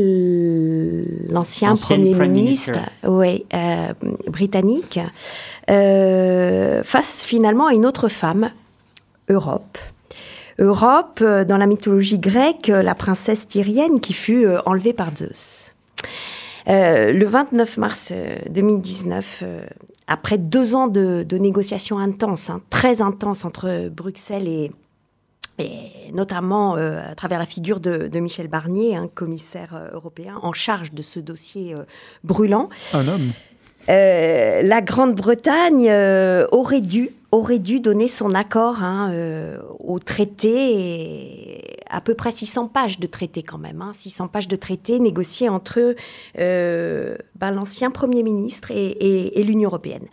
[1.30, 3.94] l'ancien premier ministre, euh,
[4.28, 5.00] britannique,
[5.70, 8.50] euh, face finalement à une autre femme,
[9.30, 9.78] Europe.
[10.60, 15.72] Europe, dans la mythologie grecque, la princesse tyrienne qui fut enlevée par Zeus.
[16.68, 18.14] Le 29 mars
[18.50, 19.44] 2019,
[20.12, 24.72] après deux ans de, négociations intenses, hein, très intenses entre Bruxelles et,
[26.12, 30.92] notamment euh, à travers la figure de, Michel Barnier, un commissaire euh, européen en charge
[30.92, 31.84] de ce dossier euh,
[32.24, 32.70] brûlant.
[32.94, 33.32] Un homme.
[33.88, 35.92] la Grande-Bretagne
[36.52, 42.32] aurait dû aurait dû donner son accord hein, euh, au traité, et à peu près
[42.32, 45.96] 600 pages de traité quand même, hein, 600 pages de traité négociés entre
[46.40, 50.08] euh, ben, l'ancien Premier ministre et, l'Union européenne.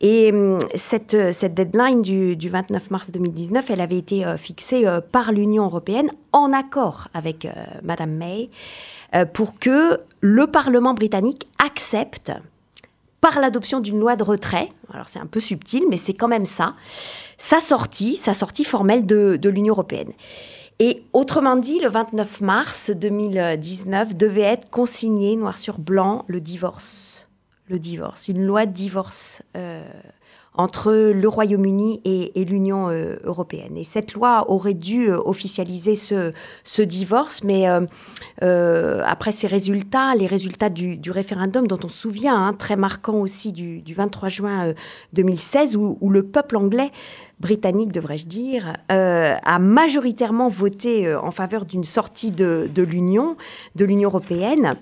[0.00, 5.32] Et hum, cette, cette deadline du, 29 mars 2019, elle avait été euh, fixée par
[5.32, 7.46] l'Union européenne en accord avec
[7.82, 8.50] Madame May
[9.34, 12.32] pour que le Parlement britannique accepte
[13.22, 16.44] par l'adoption d'une loi de retrait, alors c'est un peu subtil, mais c'est quand même
[16.44, 16.74] ça,
[17.38, 18.16] sa sortie
[18.64, 20.12] formelle de, l'Union européenne.
[20.78, 27.26] Et autrement dit, le 29 mars 2019 devait être consigné noir sur blanc le divorce.
[27.68, 29.88] Le divorce, une loi de divorce euh,
[30.54, 33.78] entre le Royaume-Uni et, l'Union euh, européenne.
[33.78, 36.32] Et cette loi aurait dû euh, officialiser ce,
[36.64, 37.66] ce, divorce, mais
[38.40, 43.52] après ces résultats, les résultats du, référendum dont on se souvient, hein, très marquant aussi
[43.52, 44.74] du, du 23 juin
[45.12, 46.90] 2016, où, où, le peuple anglais
[47.42, 53.36] britannique, devrais-je dire, a majoritairement voté en faveur d'une sortie de, l'Union,
[53.74, 54.76] de l'Union européenne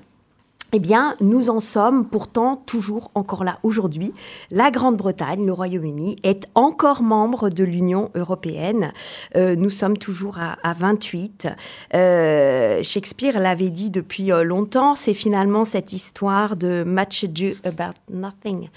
[0.73, 4.13] eh bien, nous en sommes pourtant toujours encore là aujourd'hui.
[4.53, 8.93] La Grande-Bretagne, le Royaume-Uni, est encore membre de l'Union européenne.
[9.35, 11.49] Euh, nous sommes toujours à, 28.
[11.95, 17.99] Euh, Shakespeare l'avait dit depuis euh, longtemps, c'est finalement cette histoire de Much Ado About
[18.09, 18.69] Nothing,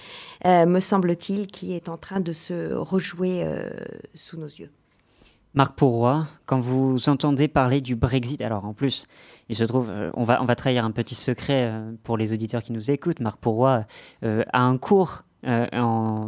[0.46, 3.46] me semble-t-il, qui est en train de se rejouer
[4.14, 4.72] sous nos yeux.
[5.56, 9.06] Marc Pourroy, quand vous entendez parler du Brexit, alors en plus,
[9.50, 12.34] il se trouve, euh, on, va, on va trahir un petit secret euh, pour les
[12.34, 13.20] auditeurs qui nous écoutent.
[13.20, 13.86] Marc Pourroy
[14.24, 15.24] euh, a un cours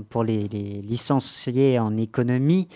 [0.09, 2.67] pour les, licenciés en économie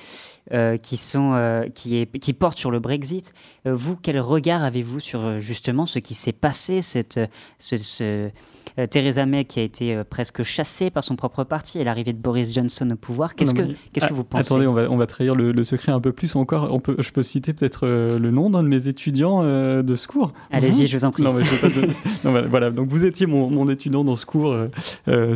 [0.82, 3.34] qui, sont, qui, est, qui portent sur le Brexit.
[3.66, 7.20] vous, quel regard avez-vous sur justement ce qui s'est passé, cette,
[7.58, 8.30] ce,
[8.78, 12.14] euh, Theresa May qui a été euh, presque chassée par son propre parti et l'arrivée
[12.14, 13.36] de Boris Johnson au pouvoir?
[13.36, 13.64] Qu'est-ce que,
[13.94, 14.54] qu'est-ce que vous pensez?
[14.54, 16.70] Attendez, on va, on va trahir le, secret un peu plus encore.
[16.72, 20.08] On peut, je peux citer peut-être euh, le nom d'un de mes étudiants de ce
[20.08, 20.32] cours.
[20.52, 21.24] Allez-y, je vous en prie.
[21.24, 21.68] Non, mais je pas
[22.24, 24.56] non, voilà, donc vous étiez mon, mon étudiant dans ce cours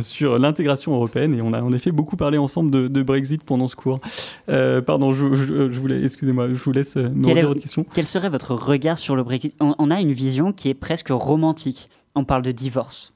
[0.00, 3.76] sur l'intégration européenne et on a en effet beaucoup parlé ensemble de, Brexit pendant ce
[3.76, 4.00] cours.
[4.46, 7.84] pardon, je, je, voulais, excusez-moi, je vous laisse me redire votre question.
[7.92, 9.54] Quel serait votre regard sur le Brexit?
[9.60, 11.90] On a une vision qui est presque romantique.
[12.14, 13.14] On parle de divorce.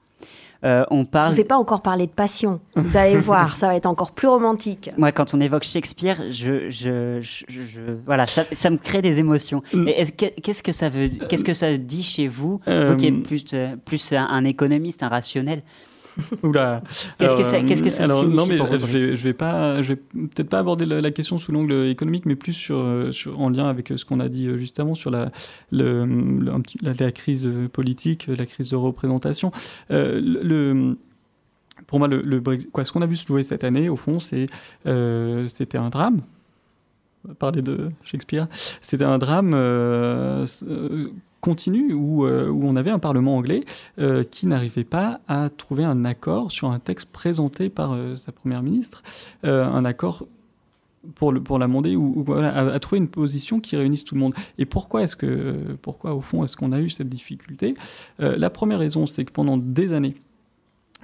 [0.64, 1.30] Euh, on parle.
[1.30, 2.60] Je ne ai pas encore parlé de passion.
[2.74, 4.90] Vous allez voir, ça va être encore plus romantique.
[4.96, 9.62] Moi, quand on évoque Shakespeare, je, je, je, voilà, ça, ça, me crée des émotions.
[9.72, 9.88] Mm.
[10.42, 13.44] Qu'est-ce que ça veut, qu'est-ce que ça dit chez vous, vous qui êtes euh, plus,
[13.54, 15.62] euh, plus un économiste, un rationnel
[16.42, 16.82] Oula.
[17.18, 19.96] Qu'est-ce que ça, qu'est-ce que ça alors, Non, mais je vais, vais pas, je vais
[19.96, 23.92] peut-être pas aborder la, question sous l'angle économique, mais plus sur, sur, en lien avec
[23.96, 25.30] ce qu'on a dit juste avant sur la,
[25.70, 26.06] le,
[26.82, 29.52] la, crise politique, la crise de représentation.
[29.90, 30.96] Euh, le,
[31.86, 32.40] pour moi, le,
[32.72, 34.46] quoi, ce qu'on a vu se jouer cette année, au fond, c'est,
[34.86, 36.20] euh, c'était un drame
[37.38, 38.46] parler de Shakespeare,
[38.80, 40.46] c'était un drame euh,
[41.48, 43.64] continue où, euh, on avait un Parlement anglais
[43.98, 48.32] euh, qui n'arrivait pas à trouver un accord sur un texte présenté par euh, sa
[48.32, 49.02] première ministre,
[49.44, 50.26] un accord
[51.14, 54.34] pour, l'amender ou, à, trouver une position qui réunisse tout le monde.
[54.58, 57.74] Et pourquoi est-ce que, pourquoi au fond est-ce qu'on a eu cette difficulté?
[58.18, 60.16] La première raison, c'est que pendant des années,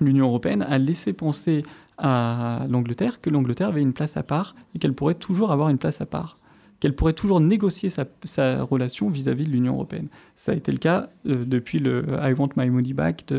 [0.01, 1.63] l'Union européenne a laissé penser
[1.97, 5.79] à l'Angleterre que l'Angleterre avait une place à part et qu'elle pourrait toujours avoir une
[5.79, 6.37] place à part
[6.85, 10.09] qu'elle pourrait toujours négocier sa, relation vis-à-vis de l'Union européenne.
[10.37, 13.39] Ça a été le cas euh, depuis le I Want My Money Back de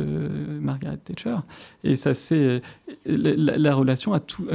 [0.60, 1.36] Margaret Thatcher.
[1.84, 2.64] Et ça, c'est
[3.06, 4.48] la, relation a tout,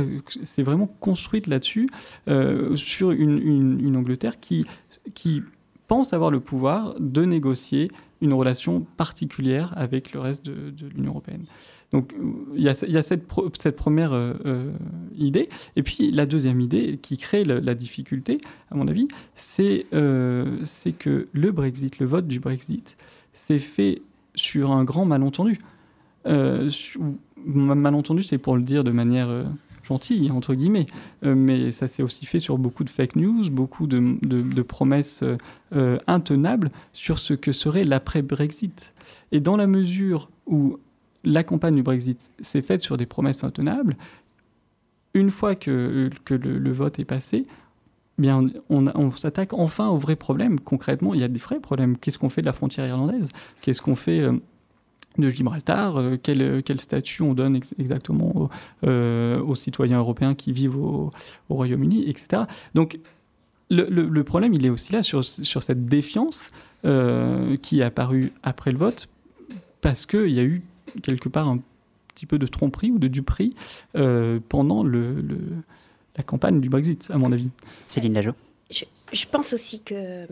[0.42, 1.88] c'est euh, vraiment construite là-dessus,
[2.26, 4.66] euh, sur une, Angleterre qui,
[5.14, 5.44] qui
[5.86, 11.44] pense avoir le pouvoir de négocier une relation particulière avec le reste de, l'Union européenne.
[11.92, 12.14] Donc
[12.54, 14.34] il y a, cette, première,
[15.16, 15.48] il idée.
[15.76, 18.38] Et puis la deuxième idée qui crée la, difficulté,
[18.70, 22.96] à mon avis, c'est euh, c'est que le Brexit, le vote du Brexit,
[23.32, 24.02] s'est fait
[24.34, 25.60] sur un grand malentendu.
[26.26, 26.70] Euh,
[27.44, 29.44] malentendu, c'est pour le dire de manière euh,
[29.90, 30.86] gentille, entre guillemets,
[31.24, 35.36] Euh, mais ça s'est aussi fait sur beaucoup de fake news, beaucoup de, promesses euh,
[35.74, 38.94] euh, intenables sur ce que serait l'après-Brexit.
[39.32, 40.78] Et dans la mesure où
[41.24, 43.96] la campagne du Brexit s'est faite sur des promesses intenables,
[45.14, 47.46] une fois que, le, vote est passé,
[48.18, 50.60] bien, on, s'attaque enfin aux vrais problèmes.
[50.60, 51.96] Concrètement, il y a des vrais problèmes.
[51.96, 53.28] Qu'est-ce qu'on fait de la frontière irlandaise?
[53.60, 54.32] Qu'est-ce qu'on fait euh,
[55.18, 55.96] de Gibraltar?
[55.96, 58.50] Euh, quel, quel statut on donne ex- exactement aux,
[58.86, 61.10] euh, citoyens européens qui vivent au,
[61.48, 62.44] au Royaume-Uni, etc.
[62.74, 63.00] Donc,
[63.70, 66.50] le, problème, il est aussi là sur, sur cette défiance
[66.84, 69.08] euh, qui est apparue après le vote,
[69.80, 70.62] parce qu'il y a eu
[71.02, 71.58] quelque part un
[72.14, 73.54] petit peu de tromperie ou de duperie
[73.96, 75.38] euh, pendant le, le-
[76.16, 77.48] la campagne du Brexit, à mon avis.
[77.84, 78.32] Céline Lajo.
[78.70, 80.26] Je, je pense aussi que,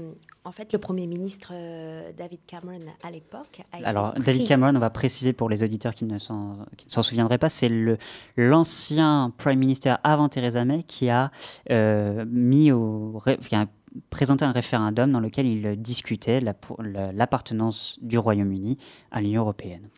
[0.45, 4.47] en fait, le Premier ministre euh, David Cameron, à l'époque, a été Alors, pris- David
[4.49, 7.49] Cameron, on va préciser pour les auditeurs qui ne s'en qui ne s'en souviendraient pas,
[7.49, 7.97] c'est le
[8.37, 11.31] l'ancien Prime Minister avant Theresa May qui a
[11.71, 13.67] euh, mis au qui a
[14.11, 18.79] présenté un référendum dans lequel il discutait la- la- l'appartenance du Royaume-Uni
[19.11, 19.89] à l'Union européenne.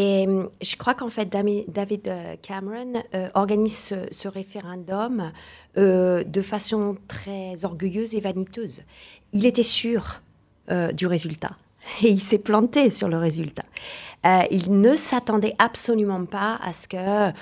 [0.00, 5.32] Et hum, je crois qu'en fait, David euh, Cameron euh, organise ce, référendum
[5.76, 8.82] euh, de façon très orgueilleuse et vaniteuse.
[9.32, 10.20] Il était sûr
[10.70, 11.50] euh, du résultat
[12.02, 13.64] et il s'est planté sur le résultat.
[14.24, 17.32] Euh, il ne s'attendait absolument pas à ce que euh,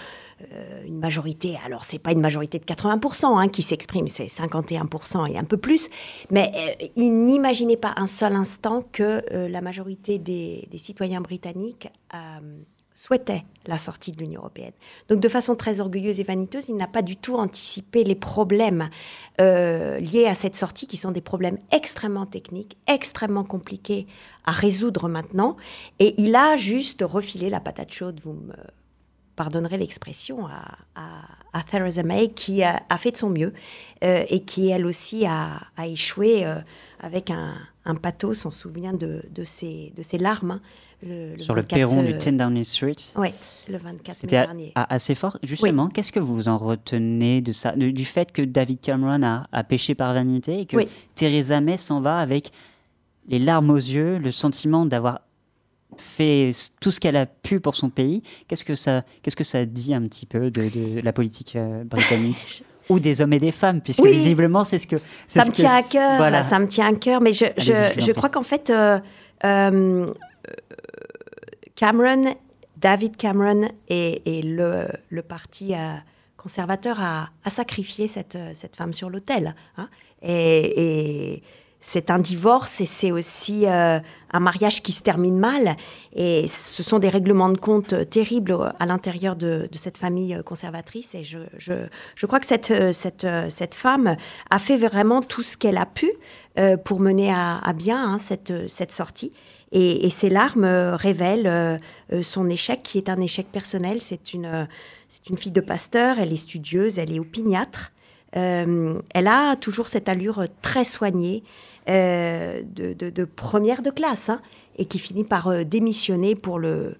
[0.87, 5.39] une majorité, alors c'est pas une majorité de 80% hein, qui s'exprime, c'est 51% et
[5.39, 5.89] un peu plus,
[6.31, 11.89] mais euh, il n'imaginait pas un seul instant que euh, la majorité des, citoyens britanniques
[12.15, 12.19] euh,
[12.95, 14.73] souhaitaient la sortie de l'Union européenne.
[15.09, 18.89] Donc de façon très orgueilleuse et vaniteuse, il n'a pas du tout anticipé les problèmes
[19.41, 24.07] euh, liés à cette sortie, qui sont des problèmes extrêmement techniques, extrêmement compliqués
[24.45, 25.57] à résoudre maintenant,
[25.99, 28.55] et il a juste refilé la patate chaude, vous me
[29.37, 31.21] pardonnerez l'expression, à, à,
[31.53, 33.53] à Theresa May, qui a, a fait de son mieux
[34.03, 36.57] euh, et qui, elle aussi, a, a échoué euh,
[37.01, 38.45] avec un, un pathos.
[38.47, 40.53] On se souvient de, de, ses, de ses larmes.
[40.53, 40.61] hein,
[41.03, 42.97] le, le Sur le 24, perron euh, du 10 Downing Street.
[43.17, 43.29] Oui,
[43.69, 44.73] le 24 mai C'était dernier.
[44.75, 45.39] assez fort.
[45.43, 49.47] Justement, qu'est-ce que vous en retenez de ça, de- du fait que David Cameron a,
[49.53, 50.89] a péché par vanité et que Oui.
[51.15, 52.51] Theresa May s'en va avec
[53.29, 55.21] les larmes aux yeux, le sentiment d'avoir
[55.99, 58.23] fait tout ce qu'elle a pu pour son pays.
[58.49, 61.85] Qu'est-ce que ça, qu'est-ce que ça dit un petit peu de, de la politique euh,
[61.85, 64.13] britannique ou des hommes et des femmes, puisque Oui.
[64.13, 66.43] visiblement c'est ce que Ça ce me que tient à cœur, Voilà.
[66.43, 68.99] ça me tient à cœur, mais je, je je, crois qu'en fait, euh,
[69.45, 70.13] euh,
[71.75, 72.35] Cameron,
[72.77, 75.73] David Cameron et, et le, le parti
[76.37, 79.55] conservateur a, a sacrifié cette, cette femme sur l'autel.
[79.77, 79.89] hein.
[80.23, 81.43] Et, et
[81.81, 84.01] c'est un divorce et c'est aussi euh,
[84.33, 85.77] un mariage qui se termine mal.
[86.15, 90.35] Et ce sont des règlements de compte euh, terribles à l'intérieur de, de cette famille
[90.35, 91.15] euh, conservatrice.
[91.15, 91.75] Et je, je,
[92.15, 94.17] je crois que cette, euh, cette, cette femme
[94.51, 96.11] a fait vraiment tout ce qu'elle a pu
[96.59, 99.33] euh, pour mener à, à bien hein, cette, cette sortie.
[99.71, 101.81] Et, et ces larmes révèlent
[102.23, 104.01] son échec, qui est un échec personnel.
[104.01, 104.69] C'est une,
[105.09, 107.91] c'est une fille de pasteur, elle est studieuse, elle est opiniâtre.
[108.37, 111.45] Euh, elle a toujours cette allure très soignée
[111.89, 114.41] euh, de, de- de première de classe hein,
[114.77, 116.97] et qui finit par euh, démissionner pour le,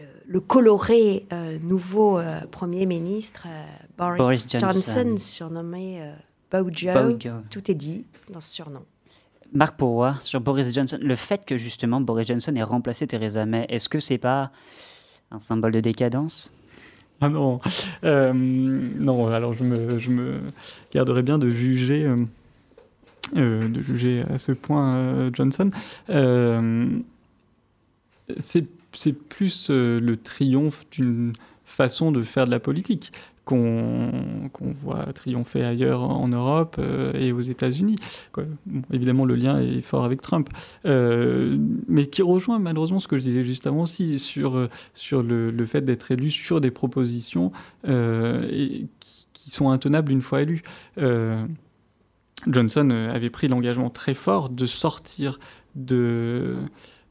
[0.00, 1.26] le, le coloré
[1.62, 2.20] nouveau
[2.50, 3.46] Premier ministre
[3.96, 4.66] Boris, Boris Johnson.
[4.68, 6.02] Johnson, surnommé
[6.50, 6.92] Bojo.
[6.92, 7.30] Bojo.
[7.50, 8.82] Tout est dit dans ce surnom.
[9.52, 13.64] Marc Pourroy, sur Boris Johnson, le fait que justement Boris Johnson ait remplacé Theresa May,
[13.68, 14.50] est-ce que c'est pas
[15.30, 16.50] un symbole de décadence?
[17.20, 17.60] Ah non,
[18.04, 19.28] Euh, non.
[19.28, 20.40] Alors je me, je me
[20.92, 22.24] garderai bien de juger, euh,
[23.36, 25.70] euh, de juger à ce point Johnson.
[28.38, 31.32] C'est plus le triomphe d'une
[31.64, 33.12] façon de faire de la politique
[33.46, 34.10] qu'on
[34.82, 37.96] voit triompher ailleurs en Europe euh, et aux États-Unis.
[38.92, 40.50] évidemment, le lien est fort avec Trump,
[40.84, 41.56] Euh,
[41.88, 45.64] mais qui rejoint malheureusement ce que je disais juste avant aussi sur, euh, sur le,
[45.64, 47.52] fait d'être élu sur des propositions
[47.84, 48.88] qui,
[49.48, 50.62] sont intenables une fois élu.
[50.98, 51.46] Euh,
[52.48, 55.38] Johnson avait pris l'engagement très fort de sortir
[55.76, 56.56] de.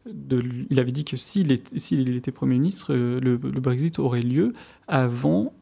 [0.05, 4.51] il avait dit que s'il était, était Premier ministre, le Brexit aurait lieu
[4.89, 5.53] avant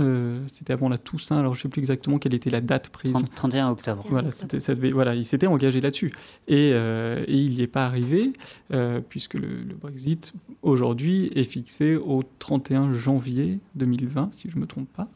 [0.00, 2.88] euh, c'était avant la Toussaint, alors je ne sais plus exactement quelle était la date
[2.88, 3.14] prise.
[3.34, 4.04] 31 octobre.
[4.08, 6.12] Voilà, ça devait, voilà il s'était engagé là-dessus.
[6.48, 8.32] Et, euh, et il n'y est pas arrivé,
[8.72, 10.32] euh, puisque le, le, Brexit,
[10.62, 15.08] aujourd'hui, est fixé au 31 janvier 2020, si je ne me trompe pas.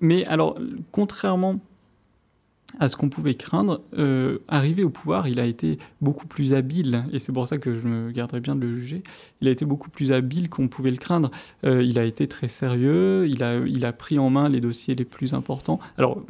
[0.00, 0.58] mais alors,
[0.90, 1.60] contrairement
[2.80, 3.82] à ce qu'on pouvait craindre.
[3.96, 7.74] Euh, arrivé au pouvoir, il a été beaucoup plus habile, et c'est pour ça que
[7.74, 9.02] je me garderai bien de le juger.
[9.40, 11.30] Il a été beaucoup plus habile qu'on pouvait le craindre.
[11.64, 14.94] Euh, il a été très sérieux, il a, il a pris en main les dossiers
[14.94, 15.78] les plus importants.
[15.98, 16.22] Alors,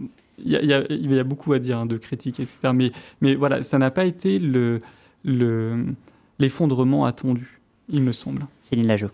[0.45, 2.73] il y a, y a, beaucoup à dire hein, de critiques, etc.
[2.75, 2.91] Mais,
[3.21, 4.41] mais voilà, ça n'a pas été
[5.25, 8.47] l'effondrement le, attendu, il me semble.
[8.59, 9.09] Céline Lajo.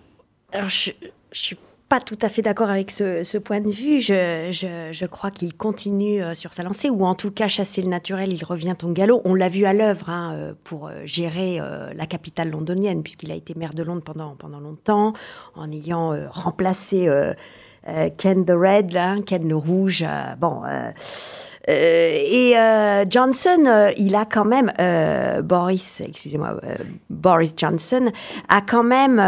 [0.53, 0.93] Alors, je,
[1.33, 1.57] je suis
[1.89, 4.01] pas tout à fait d'accord avec ce, point de vue.
[4.01, 8.33] Je, crois qu'il continue euh, sur sa lancée, ou en tout cas, chasser le naturel,
[8.33, 9.23] il revient au galop.
[9.25, 11.61] On l'a vu à l'œuvre hein, euh, pour euh, gérer
[11.95, 15.13] la capitale londonienne, puisqu'il a été maire de Londres pendant, pendant longtemps,
[15.55, 17.09] en ayant remplacé
[18.17, 20.05] Ken the Red, Ken le Rouge.
[20.39, 20.63] bon.
[21.69, 22.55] et
[23.09, 24.73] Johnson, il a quand même,
[25.43, 26.61] Boris, excusez-moi,
[27.11, 28.11] Boris Johnson,
[28.49, 29.21] a quand même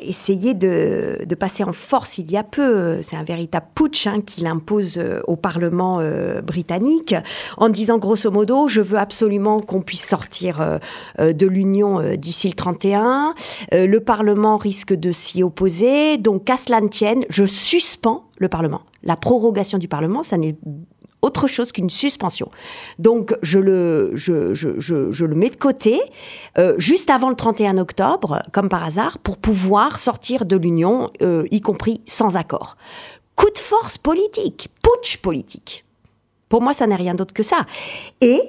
[0.00, 3.02] essayé de, de, passer en force il y a peu.
[3.02, 7.14] C'est un véritable putsch hein, qu'il impose euh, au Parlement euh, britannique
[7.56, 12.54] en disant grosso modo, je veux absolument qu'on puisse sortir euh, de l'Union d'ici le
[12.54, 13.34] 31.
[13.72, 16.16] le Parlement risque de s'y opposer.
[16.18, 18.82] Donc, qu'à cela ne tienne, je suspends le Parlement.
[19.02, 20.56] La prorogation du Parlement, ça n'est
[21.22, 22.50] autre chose qu'une suspension.
[22.98, 26.00] Donc je le, je, je, je, le mets de côté
[26.58, 31.46] euh, juste avant le 31 octobre, comme par hasard, pour pouvoir sortir de l'Union, euh,
[31.50, 32.76] y compris sans accord.
[33.34, 35.84] Coup de force politique, putsch politique.
[36.48, 37.66] Pour moi, ça n'est rien d'autre que ça.
[38.20, 38.40] Et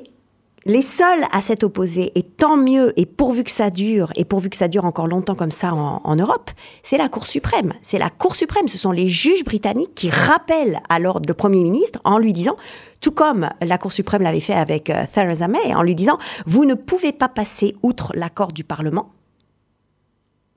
[0.68, 4.50] les seuls à s'être opposés, et tant mieux, et pourvu que ça dure, et pourvu
[4.50, 6.52] que ça dure encore longtemps comme ça en, Europe,
[6.84, 7.74] c'est la Cour suprême.
[7.82, 12.00] C'est la Cour suprême, ce sont les juges britanniques qui rappellent alors le Premier ministre
[12.04, 12.58] en lui disant,
[13.00, 16.66] tout comme la Cour suprême l'avait fait avec euh, Theresa May, en lui disant, vous
[16.66, 19.14] ne pouvez pas passer outre l'accord du Parlement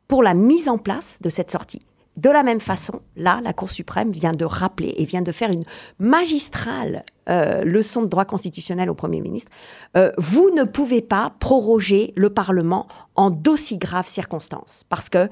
[0.08, 1.82] pour la mise en place de cette sortie.
[2.20, 5.50] De la même façon, là, la Cour suprême vient de rappeler et vient de faire
[5.50, 5.64] une
[5.98, 9.50] magistrale euh, leçon de droit constitutionnel au Premier ministre.
[9.96, 15.30] Euh, vous ne pouvez pas proroger le Parlement en d'aussi graves circonstances, parce que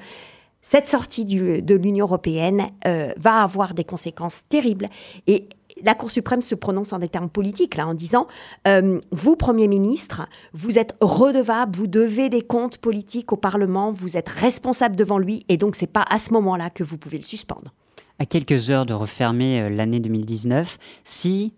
[0.63, 4.89] cette sortie de l'Union européenne euh, va avoir des conséquences terribles
[5.27, 5.47] et
[5.85, 8.27] la Cour suprême se prononce en des termes politiques, là, en disant
[8.67, 14.17] euh, Vous, Premier ministre, vous êtes redevable, vous devez des comptes politiques au Parlement, vous
[14.17, 17.25] êtes responsable devant lui, et donc c'est pas à ce moment-là que vous pouvez le
[17.25, 17.75] suspendre.
[18.19, 21.53] À quelques heures de refermer euh, l'année 2019, si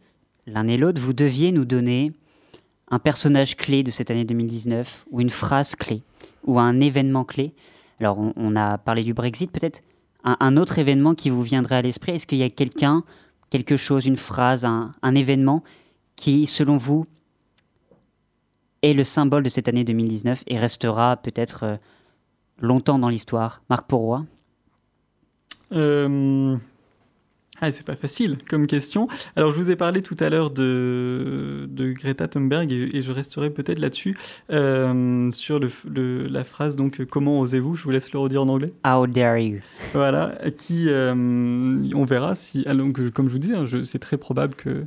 [0.47, 2.13] l'un et l'autre, vous deviez nous donner
[2.91, 6.03] un personnage clé de cette année 2019, ou une phrase clé,
[6.45, 7.55] ou un événement clé,
[8.01, 9.81] alors on, a parlé du Brexit, peut-être
[10.25, 13.05] un autre événement qui vous viendrait à l'esprit, est-ce qu'il y a quelqu'un
[13.51, 15.63] quelque chose, une phrase, un, événement
[16.17, 17.05] qui, selon vous,
[18.83, 21.77] est le symbole de cette année 2019 et restera peut-être euh,
[22.59, 23.63] longtemps dans l'histoire?
[23.69, 24.23] Marc Pourroy?
[25.73, 26.57] Euh,
[27.61, 29.09] ah, c'est pas facile comme question.
[29.37, 33.51] Alors, je vous ai parlé tout à l'heure de, de, Greta Thunberg et, je resterai
[33.51, 34.17] peut-être là-dessus
[34.51, 37.77] euh, sur le, la phrase donc comment osez-vous?
[37.77, 38.73] Je vous laisse le redire en anglais.
[38.87, 39.61] How dare you
[39.93, 42.65] Voilà, qui euh, on verra si.
[42.67, 44.85] Alors, ah, comme je vous disais, hein, c'est très probable que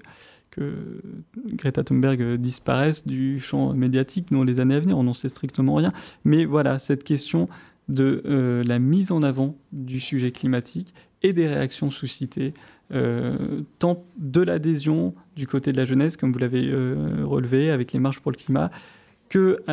[0.51, 1.01] que
[1.47, 4.97] Greta Thunberg disparaisse du champ médiatique dans les années à venir.
[4.99, 5.91] On n'en sait strictement rien.
[6.25, 7.47] Mais voilà, cette question
[7.89, 10.93] de euh, la mise en avant du sujet climatique
[11.23, 12.53] et des réactions suscitées,
[12.93, 17.93] euh, tant de l'adhésion du côté de la jeunesse, comme vous l'avez euh, relevé avec
[17.93, 18.69] les marches pour le climat,
[19.29, 19.63] que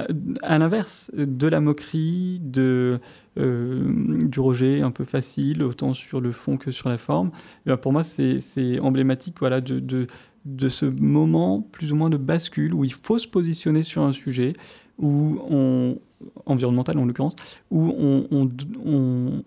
[0.43, 2.99] à, l'inverse de la moquerie, de,
[3.37, 7.31] du rejet un peu facile, autant sur le fond que sur la forme.
[7.67, 10.07] Eh pour moi, c'est emblématique voilà, de, de,
[10.47, 14.13] de, ce moment plus ou moins de bascule où il faut se positionner sur un
[14.13, 14.55] sujet,
[14.99, 15.99] où on,
[16.47, 17.37] environnemental en l'occurrence,
[17.71, 18.49] où on,
[18.85, 19.43] on,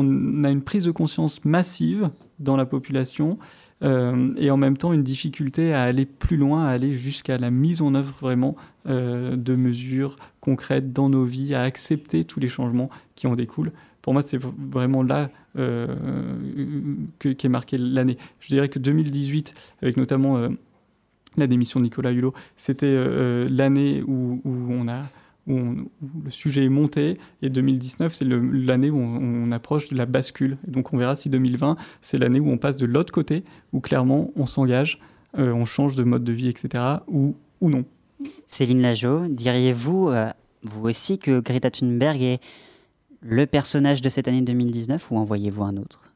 [0.00, 3.38] a une prise de conscience massive dans la population
[3.82, 7.50] euh, et en même temps une difficulté à aller plus loin, à aller jusqu'à la
[7.50, 12.48] mise en œuvre vraiment euh, de mesures concrètes dans nos vies, à accepter tous les
[12.48, 13.72] changements qui en découlent.
[14.00, 15.94] Pour moi, c'est vraiment là euh,
[17.18, 18.18] qu'est marqué l'année.
[18.40, 20.48] Je dirais que 2018, avec notamment
[21.36, 25.02] la démission de Nicolas Hulot, c'était l'année où, on a
[25.46, 25.60] où,
[26.24, 30.56] le sujet est monté, et 2019, c'est l'année où on, approche de la bascule.
[30.66, 34.32] donc on verra si 2020, c'est l'année où on passe de l'autre côté, où clairement
[34.36, 35.00] on s'engage,
[35.38, 37.84] euh, on change de mode de vie, etc., ou, ou non.
[38.46, 40.30] Céline Lajo, diriez-vous, euh,
[40.62, 42.40] vous aussi, que Greta Thunberg est
[43.20, 46.10] le personnage de cette année 2019, ou en voyez-vous un autre?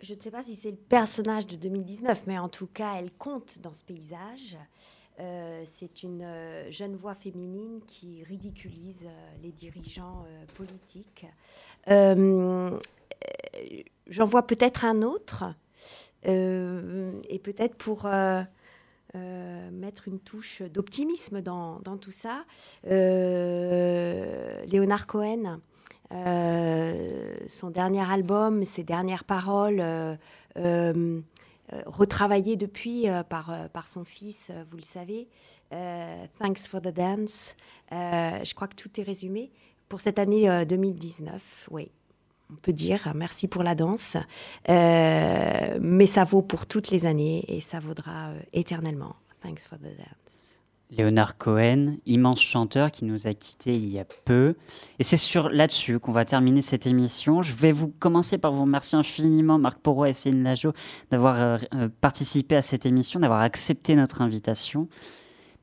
[0.00, 3.12] Je ne sais pas si c'est le personnage de 2019, mais en tout cas, elle
[3.12, 4.56] compte dans ce paysage.
[5.20, 10.24] Euh, c'est une euh, jeune voix féminine qui ridiculise euh, les dirigeants
[10.56, 11.26] politiques.
[14.08, 15.44] J'en vois peut-être un autre,
[16.24, 18.06] et peut-être pour
[19.14, 22.44] mettre une touche d'optimisme dans, tout ça,
[24.66, 25.60] Léonard Cohen.
[26.10, 30.18] son dernier album, ses dernières paroles,
[31.72, 35.28] euh, retravaillées depuis euh, par, euh, par son fils, vous le savez.
[36.38, 37.56] Thanks for the dance.
[37.90, 39.50] Je crois que tout est résumé
[39.88, 41.68] pour cette année euh, 2019.
[41.70, 41.90] Oui,
[42.50, 44.18] on peut dire merci pour la danse,
[44.68, 49.16] mais ça vaut pour toutes les années et ça vaudra éternellement.
[49.40, 50.51] Thanks for the dance.
[50.96, 54.52] Léonard Cohen, immense chanteur qui nous a quittés il y a peu.
[54.98, 57.40] Et c'est sur là-dessus qu'on va terminer cette émission.
[57.40, 60.72] Je vais vous commencer par vous remercier infiniment, Marc Porrois et Céline Lajo,
[61.10, 64.88] d'avoir euh, euh, participé à cette émission, d'avoir accepté notre invitation.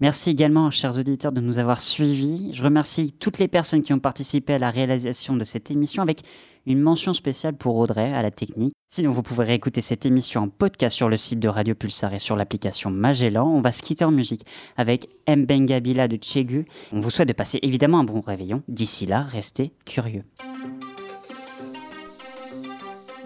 [0.02, 2.52] Merci également, chers auditeurs, de nous avoir suivis.
[2.54, 6.22] Je remercie toutes les personnes qui ont participé à la réalisation de cette émission avec
[6.66, 8.74] une mention spéciale pour Audrey à la technique.
[8.90, 12.20] Sinon, vous pouvez réécouter cette émission en podcast sur le site de Radio Pulsar et
[12.20, 13.48] sur l'application Magellan.
[13.48, 14.42] On va se quitter en musique
[14.78, 16.66] avec Mbengabila de Chegu.
[16.92, 18.64] On vous souhaite de passer évidemment un bon réveillon.
[18.68, 20.24] D'ici là, restez curieux.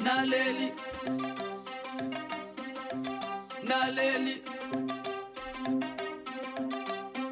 [0.03, 0.71] Naleli.
[3.63, 4.41] Naleli.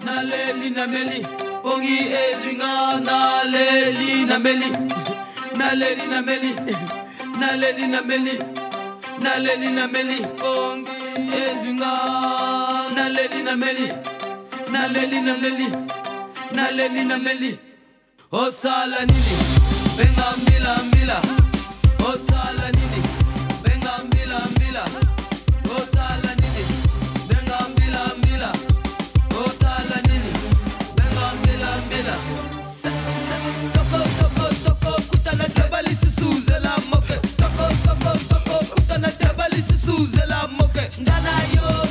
[0.06, 1.22] Naleli naleli.
[5.56, 6.56] Naleli nameli.
[7.40, 8.36] Naleli nameli.
[9.20, 10.20] Naleli nameli.
[10.40, 10.92] Pongi
[11.44, 11.92] ezwinga
[12.96, 13.88] naleli nameli.
[14.72, 15.68] Naleli naleli.
[16.56, 17.60] Naleli nameli.
[18.32, 19.36] Osala nini?
[19.98, 21.22] Benga mila.
[22.10, 22.81] Osala nini?
[39.86, 40.90] su zela moke.
[41.04, 41.91] Dana yo.